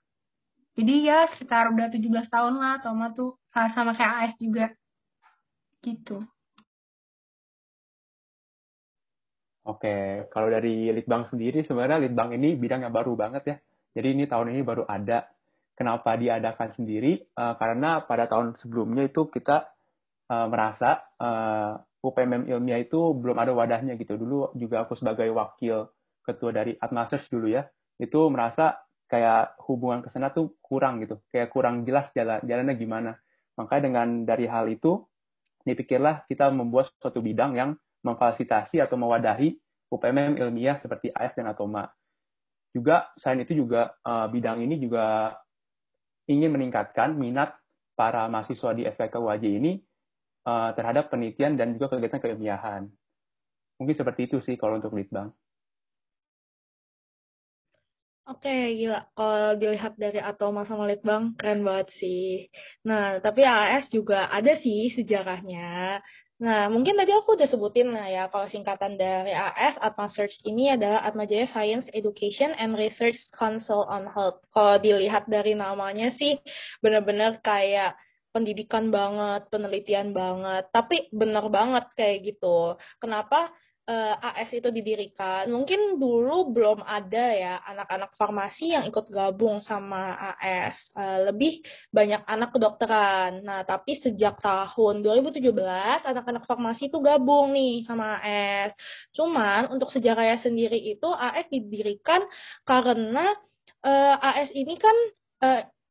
Jadi 0.75 1.07
ya 1.07 1.31
sekitar 1.31 1.71
udah 1.71 1.87
17 1.87 2.27
tahun 2.27 2.53
lah 2.59 2.83
Atoma 2.83 3.15
tuh 3.15 3.39
sama 3.53 3.95
kayak 3.95 4.13
AS 4.27 4.33
juga 4.35 4.67
gitu. 5.79 6.19
Oke, 9.63 10.27
kalau 10.27 10.51
dari 10.51 10.91
Litbang 10.91 11.31
sendiri 11.31 11.63
sebenarnya 11.63 12.03
Litbang 12.03 12.35
ini 12.35 12.59
bidang 12.59 12.83
yang 12.83 12.91
baru 12.91 13.15
banget 13.15 13.43
ya. 13.47 13.55
Jadi 13.95 14.07
ini 14.11 14.23
tahun 14.27 14.51
ini 14.51 14.61
baru 14.65 14.83
ada. 14.83 15.23
Kenapa 15.73 16.19
diadakan 16.19 16.75
sendiri? 16.75 17.23
Uh, 17.33 17.55
karena 17.55 18.03
pada 18.03 18.27
tahun 18.27 18.59
sebelumnya 18.59 19.07
itu 19.07 19.25
kita 19.31 19.73
uh, 20.29 20.47
merasa 20.51 21.01
uh, 21.17 21.79
eh, 21.79 22.05
UPMM 22.05 22.51
ilmiah 22.51 22.83
itu 22.83 23.15
belum 23.15 23.39
ada 23.39 23.55
wadahnya 23.55 23.95
gitu. 23.95 24.19
Dulu 24.19 24.53
juga 24.59 24.83
aku 24.83 24.99
sebagai 24.99 25.31
wakil 25.31 25.87
ketua 26.27 26.51
dari 26.51 26.75
Atmasers 26.75 27.25
dulu 27.31 27.47
ya, 27.47 27.63
itu 27.97 28.19
merasa 28.27 28.83
kayak 29.07 29.55
hubungan 29.65 30.03
ke 30.03 30.11
sana 30.11 30.35
tuh 30.35 30.59
kurang 30.59 30.99
gitu, 31.01 31.23
kayak 31.31 31.49
kurang 31.49 31.87
jelas 31.87 32.11
jalan 32.11 32.43
jalannya 32.43 32.75
gimana. 32.75 33.11
Makanya 33.55 33.81
dengan 33.87 34.07
dari 34.27 34.45
hal 34.45 34.67
itu 34.67 34.99
dipikirlah 35.63 36.27
kita 36.27 36.51
membuat 36.51 36.91
suatu 36.99 37.23
bidang 37.23 37.55
yang 37.55 37.79
memfasilitasi 38.03 38.83
atau 38.83 38.99
mewadahi 38.99 39.57
UPMM 39.89 40.37
ilmiah 40.37 40.77
seperti 40.83 41.09
AS 41.15 41.33
dan 41.33 41.49
Atoma. 41.49 41.87
Juga 42.73 43.09
selain 43.17 43.45
itu 43.45 43.57
juga 43.65 43.95
uh, 44.03 44.27
bidang 44.27 44.61
ini 44.61 44.77
juga 44.81 45.37
ingin 46.27 46.51
meningkatkan 46.53 47.13
minat 47.13 47.53
para 47.93 48.25
mahasiswa 48.27 48.73
di 48.73 48.83
FKK 48.89 49.15
UAJ 49.21 49.45
ini 49.45 49.71
uh, 50.49 50.73
terhadap 50.73 51.13
penelitian 51.13 51.53
dan 51.55 51.77
juga 51.77 51.93
kegiatan 51.93 52.19
keilmiahan. 52.19 52.89
Mungkin 53.77 53.95
seperti 53.95 54.29
itu 54.29 54.41
sih 54.41 54.57
kalau 54.57 54.81
untuk 54.81 54.93
Litbang. 54.97 55.29
Oke, 58.23 58.79
gila. 58.79 59.03
Kalau 59.19 59.59
dilihat 59.59 59.99
dari 59.99 60.15
Atoma 60.23 60.63
sama 60.63 60.87
Litbang, 60.87 61.35
keren 61.35 61.59
banget 61.67 61.91
sih. 61.99 62.47
Nah, 62.87 63.19
tapi 63.19 63.43
AS 63.43 63.91
juga 63.91 64.31
ada 64.31 64.55
sih 64.63 64.95
sejarahnya. 64.95 65.99
Nah, 66.43 66.67
mungkin 66.67 66.99
tadi 66.99 67.15
aku 67.15 67.39
udah 67.39 67.47
sebutin 67.47 67.95
lah 67.95 68.03
ya, 68.11 68.23
kalau 68.27 68.51
singkatan 68.51 68.99
dari 68.99 69.31
AS, 69.31 69.79
Atma 69.79 70.11
Search 70.11 70.35
ini 70.43 70.75
adalah 70.75 70.99
Atmajaya 71.07 71.47
Science 71.55 71.87
Education 71.95 72.51
and 72.59 72.75
Research 72.75 73.15
Council 73.31 73.87
on 73.87 74.11
Health. 74.11 74.43
Kalau 74.51 74.75
dilihat 74.75 75.23
dari 75.31 75.55
namanya 75.55 76.11
sih, 76.19 76.35
bener-bener 76.83 77.39
kayak 77.39 77.95
pendidikan 78.35 78.91
banget, 78.91 79.47
penelitian 79.47 80.11
banget, 80.11 80.67
tapi 80.75 81.07
bener 81.15 81.47
banget 81.47 81.87
kayak 81.95 82.35
gitu. 82.35 82.75
Kenapa? 82.99 83.47
Uh, 83.89 84.15
eh, 84.15 84.43
AS 84.43 84.49
itu 84.55 84.69
didirikan, 84.71 85.51
mungkin 85.51 85.99
dulu 85.99 86.55
belum 86.55 86.79
ada 86.83 87.25
ya 87.35 87.53
anak-anak 87.67 88.15
farmasi 88.15 88.75
yang 88.75 88.83
ikut 88.87 89.11
gabung 89.11 89.59
sama 89.59 90.15
AS. 90.39 90.75
Uh, 90.95 91.01
eh, 91.01 91.19
lebih 91.31 91.53
banyak 91.91 92.21
anak 92.23 92.49
kedokteran. 92.55 93.43
Nah, 93.43 93.67
tapi 93.67 93.99
sejak 93.99 94.39
tahun 94.39 95.03
2017 95.03 96.03
anak-anak 96.07 96.43
farmasi 96.47 96.87
itu 96.87 96.97
gabung 97.03 97.51
nih 97.51 97.83
sama 97.83 98.19
AS. 98.23 98.71
Cuman 99.11 99.71
untuk 99.71 99.91
sejarahnya 99.91 100.39
sendiri 100.39 100.79
itu 100.79 101.07
AS 101.11 101.47
didirikan 101.51 102.23
karena 102.63 103.35
uh, 103.83 104.15
eh, 104.19 104.39
AS 104.47 104.49
ini 104.55 104.75
kan 104.79 104.95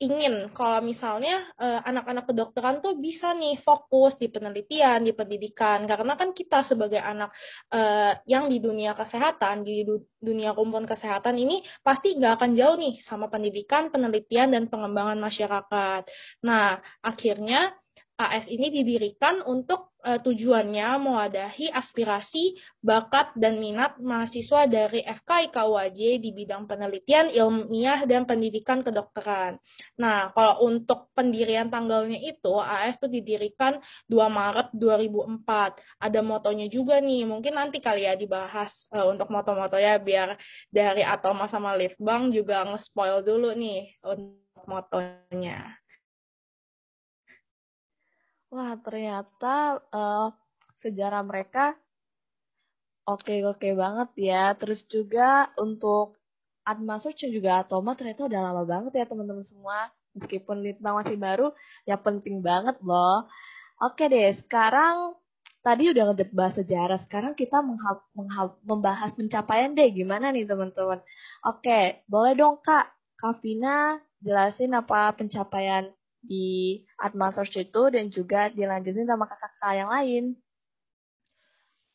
ingin 0.03 0.51
kalau 0.51 0.83
misalnya 0.83 1.47
uh, 1.63 1.79
anak-anak 1.87 2.27
kedokteran 2.27 2.83
tuh 2.83 2.99
bisa 2.99 3.31
nih 3.39 3.63
fokus 3.63 4.19
di 4.19 4.27
penelitian, 4.27 5.07
di 5.07 5.15
pendidikan, 5.15 5.87
karena 5.87 6.19
kan 6.19 6.35
kita 6.35 6.67
sebagai 6.67 6.99
anak 6.99 7.31
uh, 7.71 8.19
yang 8.27 8.51
di 8.51 8.59
dunia 8.59 8.99
kesehatan, 8.99 9.63
di 9.63 9.87
du 9.87 10.03
dunia 10.19 10.59
kumpulan 10.59 10.91
kesehatan 10.91 11.39
ini 11.39 11.63
pasti 11.87 12.19
nggak 12.19 12.35
akan 12.43 12.51
jauh 12.59 12.75
nih 12.75 12.99
sama 13.07 13.31
pendidikan, 13.31 13.95
penelitian, 13.95 14.51
dan 14.51 14.67
pengembangan 14.67 15.23
masyarakat. 15.23 16.03
Nah, 16.43 16.83
akhirnya 17.07 17.71
AS 18.19 18.47
ini 18.51 18.69
didirikan 18.71 19.41
untuk 19.47 19.92
uh, 20.03 20.19
tujuannya 20.21 20.99
mewadahi 20.99 21.71
aspirasi, 21.71 22.59
bakat, 22.83 23.33
dan 23.39 23.63
minat 23.63 23.97
mahasiswa 24.03 24.67
dari 24.67 25.07
FKIKUAJ 25.07 26.19
di 26.19 26.31
bidang 26.35 26.67
penelitian, 26.67 27.31
ilmiah, 27.31 28.05
dan 28.05 28.27
pendidikan 28.27 28.83
kedokteran. 28.83 29.57
Nah, 29.99 30.35
kalau 30.35 30.67
untuk 30.67 31.11
pendirian 31.15 31.71
tanggalnya 31.71 32.19
itu, 32.19 32.53
AS 32.59 32.99
itu 32.99 33.09
didirikan 33.09 33.79
2 34.11 34.19
Maret 34.29 34.75
2004. 34.75 35.79
Ada 36.03 36.21
motonya 36.21 36.67
juga 36.69 36.99
nih, 36.99 37.25
mungkin 37.27 37.57
nanti 37.57 37.79
kali 37.79 38.05
ya 38.07 38.19
dibahas 38.19 38.71
uh, 38.93 39.07
untuk 39.09 39.31
moto-motonya 39.31 40.03
biar 40.03 40.37
dari 40.69 41.07
Atoma 41.07 41.47
sama 41.47 41.75
Litbang 41.79 42.35
juga 42.35 42.67
nge-spoil 42.67 43.23
dulu 43.23 43.55
nih 43.55 43.97
untuk 44.03 44.67
motonya. 44.67 45.82
Wah, 48.53 48.77
ternyata 48.85 49.81
uh, 49.97 50.29
sejarah 50.85 51.23
mereka 51.25 51.73
oke-oke 53.09 53.69
banget 53.83 54.09
ya. 54.31 54.53
Terus 54.61 54.81
juga 54.95 55.49
untuk 55.57 56.21
Atma 56.63 57.01
Search 57.03 57.27
juga 57.33 57.65
Atoma 57.65 57.97
ternyata 57.99 58.29
udah 58.29 58.41
lama 58.53 58.63
banget 58.69 58.93
ya 59.01 59.05
teman-teman 59.11 59.47
semua. 59.49 59.79
Meskipun 60.13 60.61
Litbang 60.61 61.01
masih 61.01 61.17
baru, 61.17 61.57
ya 61.89 61.97
penting 61.97 62.45
banget 62.45 62.77
loh. 62.85 63.25
Oke 63.81 64.05
deh, 64.13 64.37
sekarang 64.45 65.17
tadi 65.65 65.89
udah 65.89 66.13
bahas 66.37 66.55
sejarah. 66.61 67.01
Sekarang 67.09 67.33
kita 67.33 67.65
membahas 68.69 69.11
pencapaian 69.17 69.73
deh. 69.73 69.89
Gimana 69.97 70.29
nih 70.29 70.45
teman-teman? 70.45 71.01
Oke, 71.49 72.05
boleh 72.05 72.37
dong 72.37 72.61
Kak, 72.61 72.93
Kak 73.17 73.41
Vina 73.41 73.97
jelasin 74.21 74.77
apa 74.77 75.17
pencapaian 75.17 75.89
di 76.23 76.81
Atma 76.97 77.35
Search 77.35 77.59
itu 77.59 77.83
dan 77.91 78.09
juga 78.09 78.49
dilanjutin 78.55 79.07
sama 79.11 79.27
kakak-kakak 79.27 79.75
yang 79.75 79.91
lain. 79.91 80.25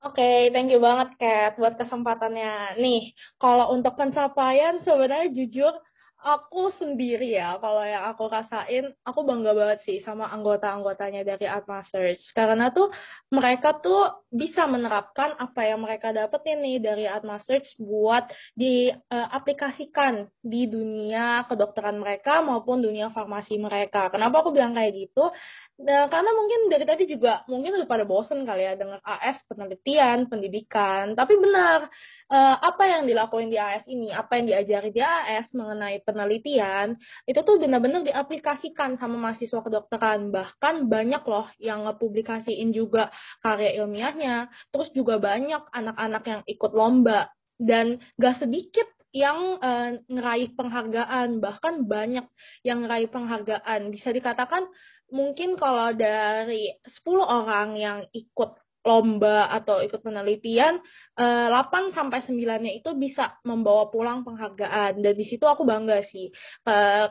Oke, 0.06 0.22
okay, 0.22 0.38
thank 0.54 0.70
you 0.70 0.78
banget 0.78 1.18
Kat 1.18 1.58
buat 1.58 1.74
kesempatannya. 1.74 2.78
Nih, 2.78 3.18
kalau 3.42 3.74
untuk 3.74 3.98
pencapaian 3.98 4.78
sebenarnya 4.86 5.34
jujur 5.34 5.74
aku 6.18 6.74
sendiri 6.82 7.38
ya, 7.38 7.62
kalau 7.62 7.86
yang 7.86 8.10
aku 8.10 8.26
rasain, 8.26 8.90
aku 9.06 9.22
bangga 9.22 9.54
banget 9.54 9.80
sih 9.86 9.98
sama 10.02 10.28
anggota-anggotanya 10.34 11.22
dari 11.22 11.46
Atma 11.46 11.86
Search. 11.88 12.34
Karena 12.34 12.74
tuh 12.74 12.90
mereka 13.30 13.78
tuh 13.78 14.26
bisa 14.28 14.66
menerapkan 14.66 15.38
apa 15.38 15.62
yang 15.64 15.86
mereka 15.86 16.10
dapetin 16.12 16.60
nih 16.66 16.78
dari 16.82 17.06
Atma 17.06 17.38
Search 17.46 17.78
buat 17.78 18.28
diaplikasikan 18.58 20.14
uh, 20.26 20.30
di 20.42 20.66
dunia 20.66 21.46
kedokteran 21.46 22.02
mereka 22.02 22.42
maupun 22.42 22.82
dunia 22.82 23.14
farmasi 23.14 23.62
mereka. 23.62 24.10
Kenapa 24.10 24.42
aku 24.42 24.52
bilang 24.52 24.74
kayak 24.74 24.98
gitu? 24.98 25.30
Nah, 25.78 26.10
karena 26.10 26.34
mungkin 26.34 26.60
dari 26.74 26.86
tadi 26.90 27.06
juga 27.06 27.46
mungkin 27.46 27.78
udah 27.78 27.86
pada 27.86 28.04
bosen 28.10 28.42
kali 28.42 28.66
ya 28.66 28.74
dengan 28.74 28.98
AS 29.06 29.46
penelitian, 29.46 30.26
pendidikan. 30.26 31.14
Tapi 31.14 31.38
benar, 31.38 31.86
uh, 32.32 32.56
apa 32.60 32.84
yang 32.88 33.04
dilakuin 33.08 33.48
di 33.52 33.58
AS 33.60 33.88
ini, 33.88 34.12
apa 34.12 34.40
yang 34.40 34.46
diajari 34.52 34.90
di 34.92 35.02
AS 35.02 35.52
mengenai 35.56 36.04
penelitian, 36.04 36.96
itu 37.24 37.40
tuh 37.44 37.60
benar-benar 37.60 38.04
diaplikasikan 38.04 39.00
sama 39.00 39.16
mahasiswa 39.20 39.64
kedokteran. 39.64 40.32
Bahkan 40.32 40.88
banyak 40.88 41.24
loh 41.28 41.48
yang 41.60 41.88
ngepublikasiin 41.88 42.72
juga 42.76 43.10
karya 43.44 43.80
ilmiahnya. 43.84 44.52
Terus 44.72 44.92
juga 44.92 45.20
banyak 45.20 45.72
anak-anak 45.72 46.24
yang 46.28 46.42
ikut 46.48 46.72
lomba. 46.76 47.32
Dan 47.58 47.98
gak 48.22 48.38
sedikit 48.44 48.86
yang 49.16 49.58
uh, 49.58 49.98
ngeraih 50.06 50.54
penghargaan, 50.54 51.42
bahkan 51.42 51.88
banyak 51.88 52.28
yang 52.62 52.86
ngeraih 52.86 53.10
penghargaan. 53.10 53.90
Bisa 53.90 54.14
dikatakan 54.14 54.68
mungkin 55.10 55.56
kalau 55.56 55.96
dari 55.96 56.76
10 56.84 57.08
orang 57.24 57.80
yang 57.80 58.00
ikut 58.12 58.67
lomba 58.88 59.52
atau 59.52 59.84
ikut 59.84 60.00
penelitian, 60.00 60.80
8 61.20 61.52
eh, 61.52 61.92
sampai 61.92 62.24
9-nya 62.24 62.72
itu 62.80 62.96
bisa 62.96 63.36
membawa 63.44 63.92
pulang 63.92 64.24
penghargaan 64.24 65.04
dan 65.04 65.14
di 65.14 65.26
situ 65.28 65.44
aku 65.44 65.68
bangga 65.68 66.00
sih. 66.08 66.32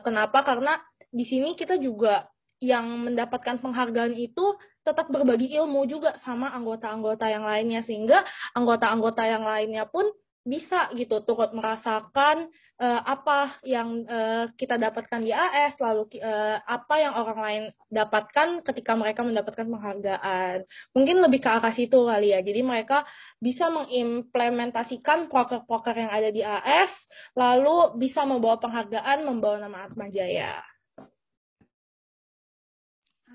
Kenapa? 0.01 0.41
Karena 0.41 0.81
di 1.13 1.23
sini 1.23 1.53
kita 1.53 1.77
juga 1.77 2.25
yang 2.57 3.05
mendapatkan 3.05 3.61
penghargaan 3.61 4.17
itu 4.17 4.57
tetap 4.81 5.13
berbagi 5.13 5.53
ilmu 5.53 5.85
juga 5.85 6.17
sama 6.25 6.49
anggota-anggota 6.57 7.29
yang 7.29 7.45
lainnya 7.45 7.85
sehingga 7.85 8.25
anggota-anggota 8.57 9.21
yang 9.29 9.45
lainnya 9.45 9.85
pun 9.85 10.09
bisa 10.47 10.87
gitu 10.95 11.19
turut 11.27 11.51
merasakan 11.51 12.47
uh, 12.79 13.01
apa 13.03 13.59
yang 13.67 14.07
uh, 14.07 14.47
kita 14.55 14.79
dapatkan 14.79 15.19
di 15.19 15.35
AS 15.35 15.75
lalu 15.83 16.07
uh, 16.23 16.63
apa 16.63 16.95
yang 17.03 17.13
orang 17.19 17.39
lain 17.43 17.63
dapatkan 17.91 18.63
ketika 18.63 18.95
mereka 18.95 19.27
mendapatkan 19.27 19.67
penghargaan. 19.67 20.63
Mungkin 20.95 21.19
lebih 21.19 21.43
ke 21.43 21.49
arah 21.51 21.75
situ 21.75 22.07
kali 22.07 22.31
ya. 22.31 22.39
Jadi 22.39 22.63
mereka 22.63 23.03
bisa 23.43 23.67
mengimplementasikan 23.67 25.27
proker-proker 25.27 25.95
yang 25.99 26.11
ada 26.15 26.31
di 26.31 26.41
AS 26.41 26.95
lalu 27.35 27.99
bisa 27.99 28.23
membawa 28.23 28.55
penghargaan 28.63 29.27
membawa 29.27 29.59
nama 29.59 29.85
Atma 29.91 30.07
Jaya 30.07 30.47
Ah, 30.47 30.76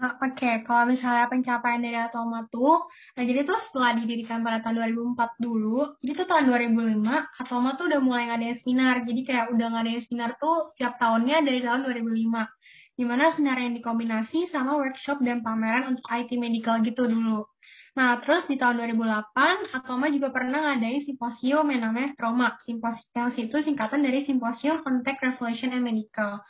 oke, 0.00 0.34
okay. 0.34 0.64
kalau 0.64 0.88
misalnya 0.88 1.28
pencapaian 1.28 1.80
dari 1.84 1.98
Atoma 2.00 2.48
tuh, 2.48 2.88
nah 3.12 3.22
jadi 3.22 3.44
tuh 3.44 3.58
setelah 3.68 3.92
didirikan 4.00 4.40
pada 4.40 4.64
tahun 4.64 4.88
2004 4.96 5.36
dulu, 5.36 6.00
jadi 6.00 6.12
tuh 6.16 6.26
tahun 6.32 6.44
2005, 6.48 7.42
Atoma 7.44 7.76
tuh 7.76 7.86
udah 7.92 8.00
mulai 8.00 8.32
ngadain 8.32 8.56
seminar, 8.64 9.04
jadi 9.04 9.20
kayak 9.22 9.46
udah 9.52 9.66
ngadain 9.68 10.02
seminar 10.08 10.30
tuh 10.40 10.72
setiap 10.74 10.96
tahunnya 10.96 11.44
dari 11.44 11.60
tahun 11.60 11.84
2005. 11.84 12.48
Di 12.92 13.04
mana 13.08 13.32
seminar 13.32 13.56
yang 13.60 13.72
dikombinasi 13.76 14.52
sama 14.52 14.76
workshop 14.76 15.24
dan 15.24 15.40
pameran 15.40 15.96
untuk 15.96 16.04
IT 16.12 16.36
medical 16.36 16.80
gitu 16.84 17.08
dulu. 17.08 17.48
Nah, 17.92 18.24
terus 18.24 18.48
di 18.48 18.56
tahun 18.56 18.80
2008, 18.80 19.76
Atoma 19.76 20.08
juga 20.08 20.32
pernah 20.32 20.72
ngadain 20.72 21.04
simposium 21.04 21.68
yang 21.68 21.84
namanya 21.84 22.16
Stroma. 22.16 22.56
Simposium 22.64 23.28
itu 23.36 23.56
singkatan 23.60 24.00
dari 24.00 24.24
Simposium 24.24 24.80
Contact 24.80 25.20
Revolution 25.20 25.76
and 25.76 25.84
Medical. 25.84 26.40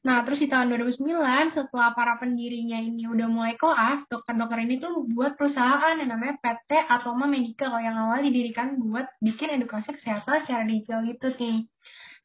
Nah, 0.00 0.24
terus 0.24 0.40
di 0.40 0.48
tahun 0.48 0.72
2009, 0.72 1.52
setelah 1.52 1.92
para 1.92 2.16
pendirinya 2.16 2.80
ini 2.80 3.04
udah 3.04 3.28
mulai 3.28 3.52
koas, 3.60 4.00
dokter-dokter 4.08 4.64
ini 4.64 4.80
tuh 4.80 5.04
buat 5.12 5.36
perusahaan 5.36 6.00
yang 6.00 6.08
namanya 6.08 6.40
PT 6.40 6.88
Atoma 6.88 7.28
Medical 7.28 7.76
yang 7.84 8.00
awal 8.08 8.24
didirikan 8.24 8.80
buat 8.80 9.04
bikin 9.20 9.60
edukasi 9.60 9.92
kesehatan 9.92 10.48
secara 10.48 10.64
digital 10.64 11.04
gitu 11.04 11.28
sih. 11.36 11.68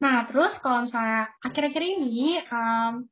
Nah, 0.00 0.24
terus 0.24 0.56
kalau 0.64 0.88
misalnya 0.88 1.28
akhir-akhir 1.44 1.82
ini, 1.84 2.40
um, 2.48 3.04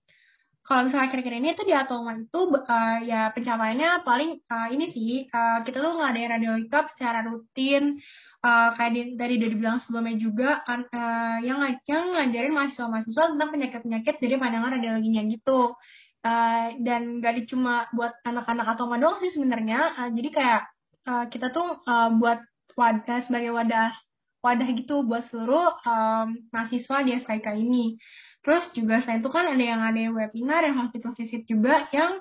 kalau 0.64 0.88
misalnya 0.88 1.12
akhir-akhir 1.12 1.34
ini 1.44 1.48
itu 1.52 1.62
di 1.68 1.74
Atoma 1.76 2.16
itu 2.16 2.40
uh, 2.48 2.98
ya 3.04 3.28
pencapaiannya 3.36 4.00
paling 4.00 4.40
uh, 4.48 4.68
ini 4.72 4.96
sih, 4.96 5.28
uh, 5.28 5.60
kita 5.60 5.76
tuh 5.76 5.92
ngadain 6.00 6.32
radio 6.32 6.56
lengkap 6.56 6.88
secara 6.96 7.20
rutin, 7.20 8.00
uh, 8.40 8.72
kayak 8.72 8.92
di, 8.96 9.00
dari 9.12 9.36
dari 9.36 9.54
bilang 9.60 9.84
sebelumnya 9.84 10.16
juga 10.16 10.64
uh, 10.64 11.36
yang 11.44 11.60
yang 11.84 12.16
ngajarin 12.16 12.56
mahasiswa-mahasiswa 12.56 13.24
tentang 13.36 13.50
penyakit-penyakit 13.52 14.14
dari 14.24 14.34
pandangan 14.40 14.80
radiologinya 14.80 15.22
gitu. 15.28 15.76
Uh, 16.24 16.72
dan 16.80 17.20
gak 17.20 17.44
cuma 17.52 17.84
buat 17.92 18.16
anak-anak 18.24 18.64
atau 18.72 18.88
doang 18.88 19.20
sih 19.20 19.36
sebenarnya. 19.36 19.92
Uh, 20.00 20.10
jadi 20.16 20.28
kayak 20.32 20.62
uh, 21.04 21.24
kita 21.28 21.52
tuh 21.52 21.76
uh, 21.84 22.08
buat 22.16 22.40
wadah 22.72 23.28
sebagai 23.28 23.52
wadah 23.52 23.92
wadah 24.40 24.68
gitu 24.76 25.04
buat 25.04 25.28
seluruh 25.28 25.76
um, 25.84 26.40
mahasiswa 26.48 27.04
di 27.04 27.20
FKK 27.20 27.46
ini. 27.60 28.00
Terus 28.44 28.68
juga 28.76 29.00
selain 29.00 29.24
itu 29.24 29.32
kan 29.32 29.48
ada 29.48 29.64
yang 29.64 29.80
ada 29.80 30.02
webinar 30.12 30.68
dan 30.68 30.76
hospital 30.76 31.16
visit 31.16 31.48
juga 31.48 31.88
yang 31.96 32.20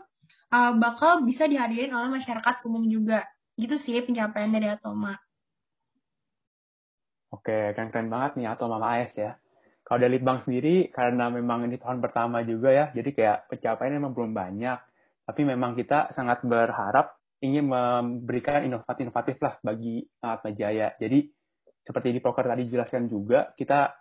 uh, 0.55 0.71
bakal 0.79 1.27
bisa 1.27 1.43
dihadirin 1.51 1.91
oleh 1.91 2.07
masyarakat 2.07 2.63
umum 2.63 2.87
juga. 2.87 3.27
Gitu 3.59 3.75
sih 3.83 3.99
pencapaian 4.01 4.49
dari 4.49 4.71
Atoma. 4.71 5.19
Oke, 7.33 7.75
keren-keren 7.75 8.07
banget 8.07 8.39
nih 8.39 8.47
Atoma 8.47 8.79
AS 8.79 9.11
ya. 9.19 9.35
Kalau 9.83 9.99
dari 9.99 10.15
Litbang 10.15 10.47
sendiri, 10.47 10.87
karena 10.95 11.27
memang 11.27 11.67
ini 11.67 11.75
tahun 11.75 11.99
pertama 11.99 12.39
juga 12.47 12.71
ya, 12.71 12.85
jadi 12.95 13.09
kayak 13.11 13.37
pencapaiannya 13.51 13.99
memang 13.99 14.15
belum 14.15 14.31
banyak. 14.31 14.79
Tapi 15.27 15.41
memang 15.43 15.75
kita 15.75 16.15
sangat 16.15 16.39
berharap 16.47 17.19
ingin 17.43 17.67
memberikan 17.67 18.63
inovatif-inovatif 18.63 19.35
lah 19.43 19.59
bagi 19.59 20.07
Atma 20.23 20.55
Jaya. 20.55 20.95
Jadi 20.95 21.27
seperti 21.83 22.15
di 22.15 22.23
proker 22.23 22.47
tadi 22.47 22.63
jelaskan 22.71 23.11
juga, 23.11 23.51
kita 23.59 23.91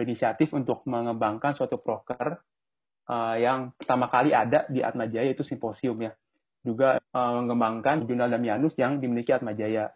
berinisiatif 0.00 0.48
untuk 0.56 0.80
mengembangkan 0.88 1.52
suatu 1.52 1.76
proker 1.76 2.40
uh, 3.04 3.36
yang 3.36 3.74
pertama 3.74 4.06
kali 4.06 4.32
ada 4.32 4.64
di 4.72 4.80
Atma 4.80 5.04
Jaya 5.04 5.34
itu 5.34 5.42
simposium 5.42 6.00
ya. 6.00 6.16
Juga 6.64 6.96
uh, 6.96 7.32
mengembangkan 7.44 8.08
jurnal 8.08 8.32
Damianus 8.32 8.72
yang 8.80 8.96
dimiliki 8.96 9.34
Atma 9.36 9.52
Jaya. 9.52 9.92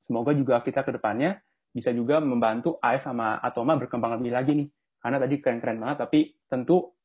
Semoga 0.00 0.32
juga 0.32 0.64
kita 0.64 0.80
ke 0.80 0.96
depannya 0.96 1.42
bisa 1.76 1.92
juga 1.92 2.24
membantu 2.24 2.80
AS 2.80 3.04
sama 3.04 3.36
Atoma 3.36 3.76
berkembang 3.76 4.16
lebih 4.16 4.32
lagi 4.32 4.52
nih. 4.56 4.68
Karena 4.96 5.20
tadi 5.20 5.34
keren-keren 5.44 5.76
banget, 5.76 5.98
tapi 6.08 6.32
tentu 6.48 6.96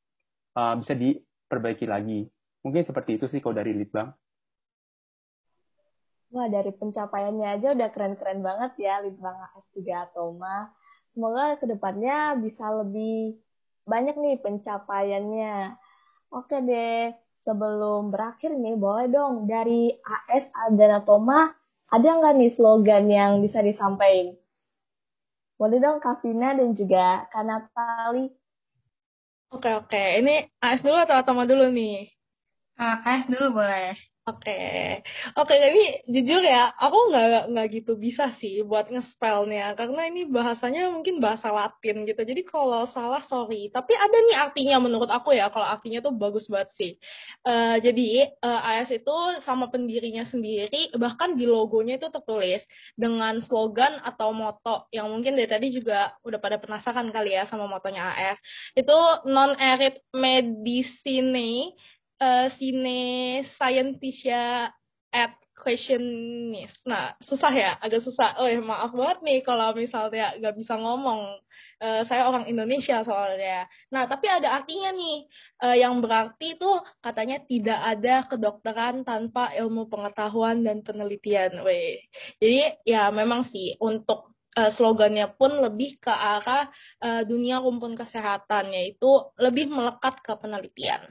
uh, 0.56 0.76
bisa 0.80 0.96
diperbaiki 0.96 1.84
lagi. 1.84 2.24
Mungkin 2.64 2.88
seperti 2.88 3.20
itu 3.20 3.26
sih 3.28 3.44
kalau 3.44 3.58
dari 3.58 3.76
Litbang. 3.76 4.16
Wah, 6.32 6.48
dari 6.48 6.72
pencapaiannya 6.72 7.60
aja 7.60 7.76
udah 7.76 7.90
keren-keren 7.92 8.40
banget 8.40 8.72
ya 8.80 9.04
Litbang 9.04 9.36
AS 9.36 9.68
juga 9.76 10.08
Atoma. 10.08 10.72
Semoga 11.12 11.60
ke 11.60 11.66
depannya 11.68 12.40
bisa 12.40 12.72
lebih 12.72 13.36
banyak 13.84 14.16
nih 14.16 14.36
pencapaiannya. 14.40 15.76
Oke 16.32 16.64
deh, 16.64 17.12
sebelum 17.44 18.16
berakhir 18.16 18.56
nih, 18.56 18.80
boleh 18.80 19.12
dong 19.12 19.50
dari 19.50 19.92
AS 20.00 20.48
dan 20.80 21.04
Atoma, 21.04 21.52
ada 21.92 22.08
nggak 22.08 22.36
nih 22.40 22.52
slogan 22.56 23.06
yang 23.12 23.44
bisa 23.44 23.60
disampaikan? 23.60 24.40
Boleh 25.60 25.78
dong 25.78 26.02
Kak 26.02 26.24
Vina 26.24 26.56
dan 26.58 26.74
juga 26.74 27.28
Kak 27.30 27.44
Natali. 27.46 28.32
Oke, 29.52 29.70
oke. 29.76 30.04
Ini 30.24 30.48
AS 30.64 30.80
dulu 30.80 30.98
atau 31.04 31.20
Atoma 31.20 31.44
dulu 31.44 31.68
nih? 31.70 32.08
Uh, 32.80 32.98
AS 33.04 33.28
dulu 33.28 33.60
boleh. 33.60 33.94
Oke, 34.32 35.04
oke. 35.36 35.54
Jadi 35.64 35.82
jujur 36.08 36.40
ya, 36.40 36.72
aku 36.72 36.98
nggak 37.12 37.52
nggak 37.52 37.68
gitu 37.76 37.92
bisa 38.00 38.32
sih 38.40 38.64
buat 38.64 38.88
ngespelnya 38.88 39.76
karena 39.76 40.08
ini 40.08 40.24
bahasanya 40.32 40.88
mungkin 40.88 41.20
bahasa 41.20 41.52
Latin 41.52 42.08
gitu. 42.08 42.22
Jadi 42.24 42.42
kalau 42.48 42.88
salah 42.96 43.20
sorry. 43.28 43.68
Tapi 43.76 43.92
ada 43.92 44.18
nih 44.32 44.38
artinya 44.40 44.76
menurut 44.80 45.12
aku 45.12 45.36
ya. 45.36 45.52
Kalau 45.52 45.68
artinya 45.68 46.00
tuh 46.00 46.16
bagus 46.16 46.48
banget 46.48 46.70
sih. 46.80 46.92
Uh, 47.44 47.76
jadi 47.84 48.32
uh, 48.40 48.62
eh, 48.72 48.80
AS 48.80 48.90
itu 48.96 49.16
sama 49.44 49.68
pendirinya 49.68 50.24
sendiri, 50.32 50.96
bahkan 50.96 51.36
di 51.36 51.44
logonya 51.44 52.00
itu 52.00 52.08
tertulis 52.08 52.64
dengan 52.96 53.36
slogan 53.44 54.00
atau 54.00 54.32
moto 54.32 54.88
yang 54.96 55.12
mungkin 55.12 55.36
dari 55.36 55.50
tadi 55.52 55.68
juga 55.76 56.16
udah 56.24 56.40
pada 56.40 56.56
penasaran 56.62 57.12
kali 57.12 57.36
ya 57.36 57.44
sama 57.52 57.68
motonya 57.68 58.16
AS. 58.16 58.40
Itu 58.80 58.96
non 59.28 59.60
erit 59.60 60.00
medicine 60.16 61.76
uh, 62.22 62.48
Sine 62.56 63.42
Scientisya 63.58 64.70
at 65.12 65.34
questionist. 65.62 66.82
Nah, 66.90 67.14
susah 67.22 67.54
ya, 67.54 67.72
agak 67.78 68.02
susah. 68.02 68.38
Oh 68.42 68.50
ya, 68.50 68.62
maaf 68.62 68.94
banget 68.98 69.20
nih 69.22 69.40
kalau 69.46 69.74
misalnya 69.78 70.38
nggak 70.38 70.56
bisa 70.58 70.74
ngomong. 70.78 71.38
Uh, 71.82 72.06
saya 72.06 72.30
orang 72.30 72.46
Indonesia 72.46 73.02
soalnya. 73.02 73.66
Nah, 73.90 74.06
tapi 74.06 74.30
ada 74.30 74.62
artinya 74.62 74.94
nih, 74.94 75.26
uh, 75.66 75.74
yang 75.74 75.98
berarti 75.98 76.54
itu 76.54 76.72
katanya 77.02 77.42
tidak 77.50 77.80
ada 77.82 78.16
kedokteran 78.30 79.02
tanpa 79.02 79.50
ilmu 79.58 79.90
pengetahuan 79.90 80.62
dan 80.62 80.86
penelitian. 80.86 81.66
Weh. 81.66 82.06
Jadi 82.38 82.86
ya 82.86 83.10
memang 83.10 83.50
sih 83.50 83.82
untuk 83.82 84.38
uh, 84.62 84.72
slogannya 84.78 85.34
pun 85.34 85.58
lebih 85.58 85.98
ke 85.98 86.14
arah 86.14 86.70
uh, 87.02 87.26
dunia 87.26 87.58
rumpun 87.58 87.98
kesehatan, 87.98 88.78
yaitu 88.78 89.10
lebih 89.42 89.66
melekat 89.74 90.22
ke 90.22 90.38
penelitian. 90.38 91.02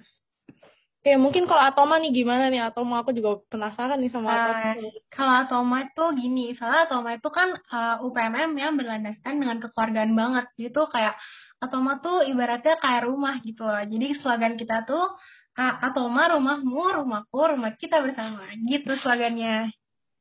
Oke, 1.00 1.16
mungkin 1.16 1.48
kalau 1.48 1.64
Atoma 1.64 1.96
nih 1.96 2.12
gimana 2.12 2.52
nih? 2.52 2.60
Atoma 2.60 3.00
aku 3.00 3.16
juga 3.16 3.40
penasaran 3.48 4.04
nih 4.04 4.12
sama 4.12 4.28
Atoma. 4.36 4.76
Uh, 4.76 4.92
kalau 5.08 5.32
Atoma 5.32 5.76
itu 5.88 6.04
gini, 6.12 6.52
soalnya 6.52 6.84
Atoma 6.84 7.16
itu 7.16 7.24
kan 7.32 7.56
uh, 7.56 7.96
eh, 7.96 8.04
UPMM 8.04 8.52
yang 8.52 8.76
berlandaskan 8.76 9.40
dengan 9.40 9.64
kekeluargaan 9.64 10.12
banget. 10.12 10.52
Jadi 10.60 10.68
tuh 10.76 10.92
kayak 10.92 11.16
Atoma 11.56 12.04
tuh 12.04 12.20
ibaratnya 12.28 12.76
kayak 12.76 13.08
rumah 13.08 13.40
gitu 13.40 13.64
loh. 13.64 13.80
Jadi 13.80 14.12
slogan 14.20 14.60
kita 14.60 14.84
tuh 14.84 15.16
uh, 15.56 15.74
Atoma 15.80 16.36
rumahmu, 16.36 16.84
rumahku, 17.00 17.48
rumah 17.48 17.72
kita 17.80 18.04
bersama. 18.04 18.52
Gitu 18.60 18.92
slogannya. 19.00 19.72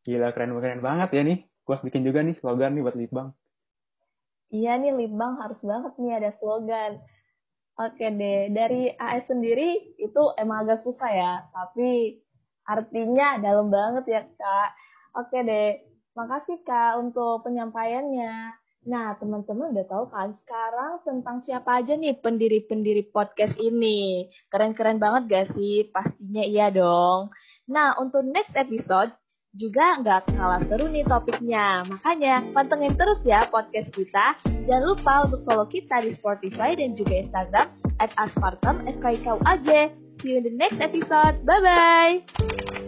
Gila, 0.08 0.32
keren-keren 0.32 0.80
banget 0.80 1.12
ya 1.12 1.22
nih. 1.28 1.44
Gue 1.68 1.76
bikin 1.92 2.08
juga 2.08 2.24
nih 2.24 2.40
slogan 2.40 2.80
nih 2.80 2.88
buat 2.88 2.96
Litbang. 2.96 3.36
Iya 4.48 4.80
nih, 4.80 4.96
Litbang 4.96 5.44
harus 5.44 5.60
banget 5.60 5.92
nih 6.00 6.24
ada 6.24 6.32
slogan 6.40 7.04
Oke 7.80 8.12
deh, 8.12 8.52
dari 8.52 8.92
AS 8.92 9.24
sendiri 9.32 9.96
itu 9.96 10.24
emang 10.36 10.68
agak 10.68 10.84
susah 10.84 11.08
ya, 11.16 11.34
tapi 11.56 12.20
artinya 12.68 13.40
dalam 13.40 13.72
banget 13.72 14.04
ya 14.20 14.22
Kak. 14.36 14.70
Oke 15.16 15.40
deh, 15.48 15.80
makasih 16.12 16.60
Kak 16.68 17.00
untuk 17.00 17.40
penyampaiannya. 17.48 18.52
Nah, 18.84 19.16
teman-teman 19.16 19.72
udah 19.76 19.88
tahu 19.88 20.06
kan 20.12 20.36
sekarang 20.44 21.04
tentang 21.08 21.40
siapa 21.48 21.80
aja 21.80 21.96
nih 21.96 22.20
pendiri-pendiri 22.20 23.12
podcast 23.16 23.56
ini. 23.60 24.28
Keren-keren 24.52 25.00
banget 25.00 25.32
gak 25.32 25.48
sih? 25.56 25.88
Pastinya 25.88 26.44
iya 26.44 26.68
dong. 26.72 27.32
Nah, 27.72 27.96
untuk 28.00 28.28
next 28.28 28.56
episode, 28.60 29.16
juga 29.58 29.98
nggak 30.02 30.30
kalah 30.36 30.62
seru 30.70 30.86
nih 30.90 31.06
topiknya. 31.06 31.82
Makanya 31.88 32.46
pantengin 32.54 32.94
terus 32.94 33.20
ya 33.26 33.50
podcast 33.50 33.90
kita. 33.94 34.38
Jangan 34.70 34.84
lupa 34.86 35.14
untuk 35.26 35.42
follow 35.48 35.66
kita 35.66 36.06
di 36.06 36.14
Spotify 36.14 36.78
dan 36.78 36.94
juga 36.94 37.14
Instagram 37.18 37.68
at 37.98 38.12
aspartam 38.22 38.86
See 40.20 40.36
you 40.36 40.44
in 40.44 40.44
the 40.44 40.52
next 40.52 40.84
episode. 40.84 41.48
Bye-bye. 41.48 42.79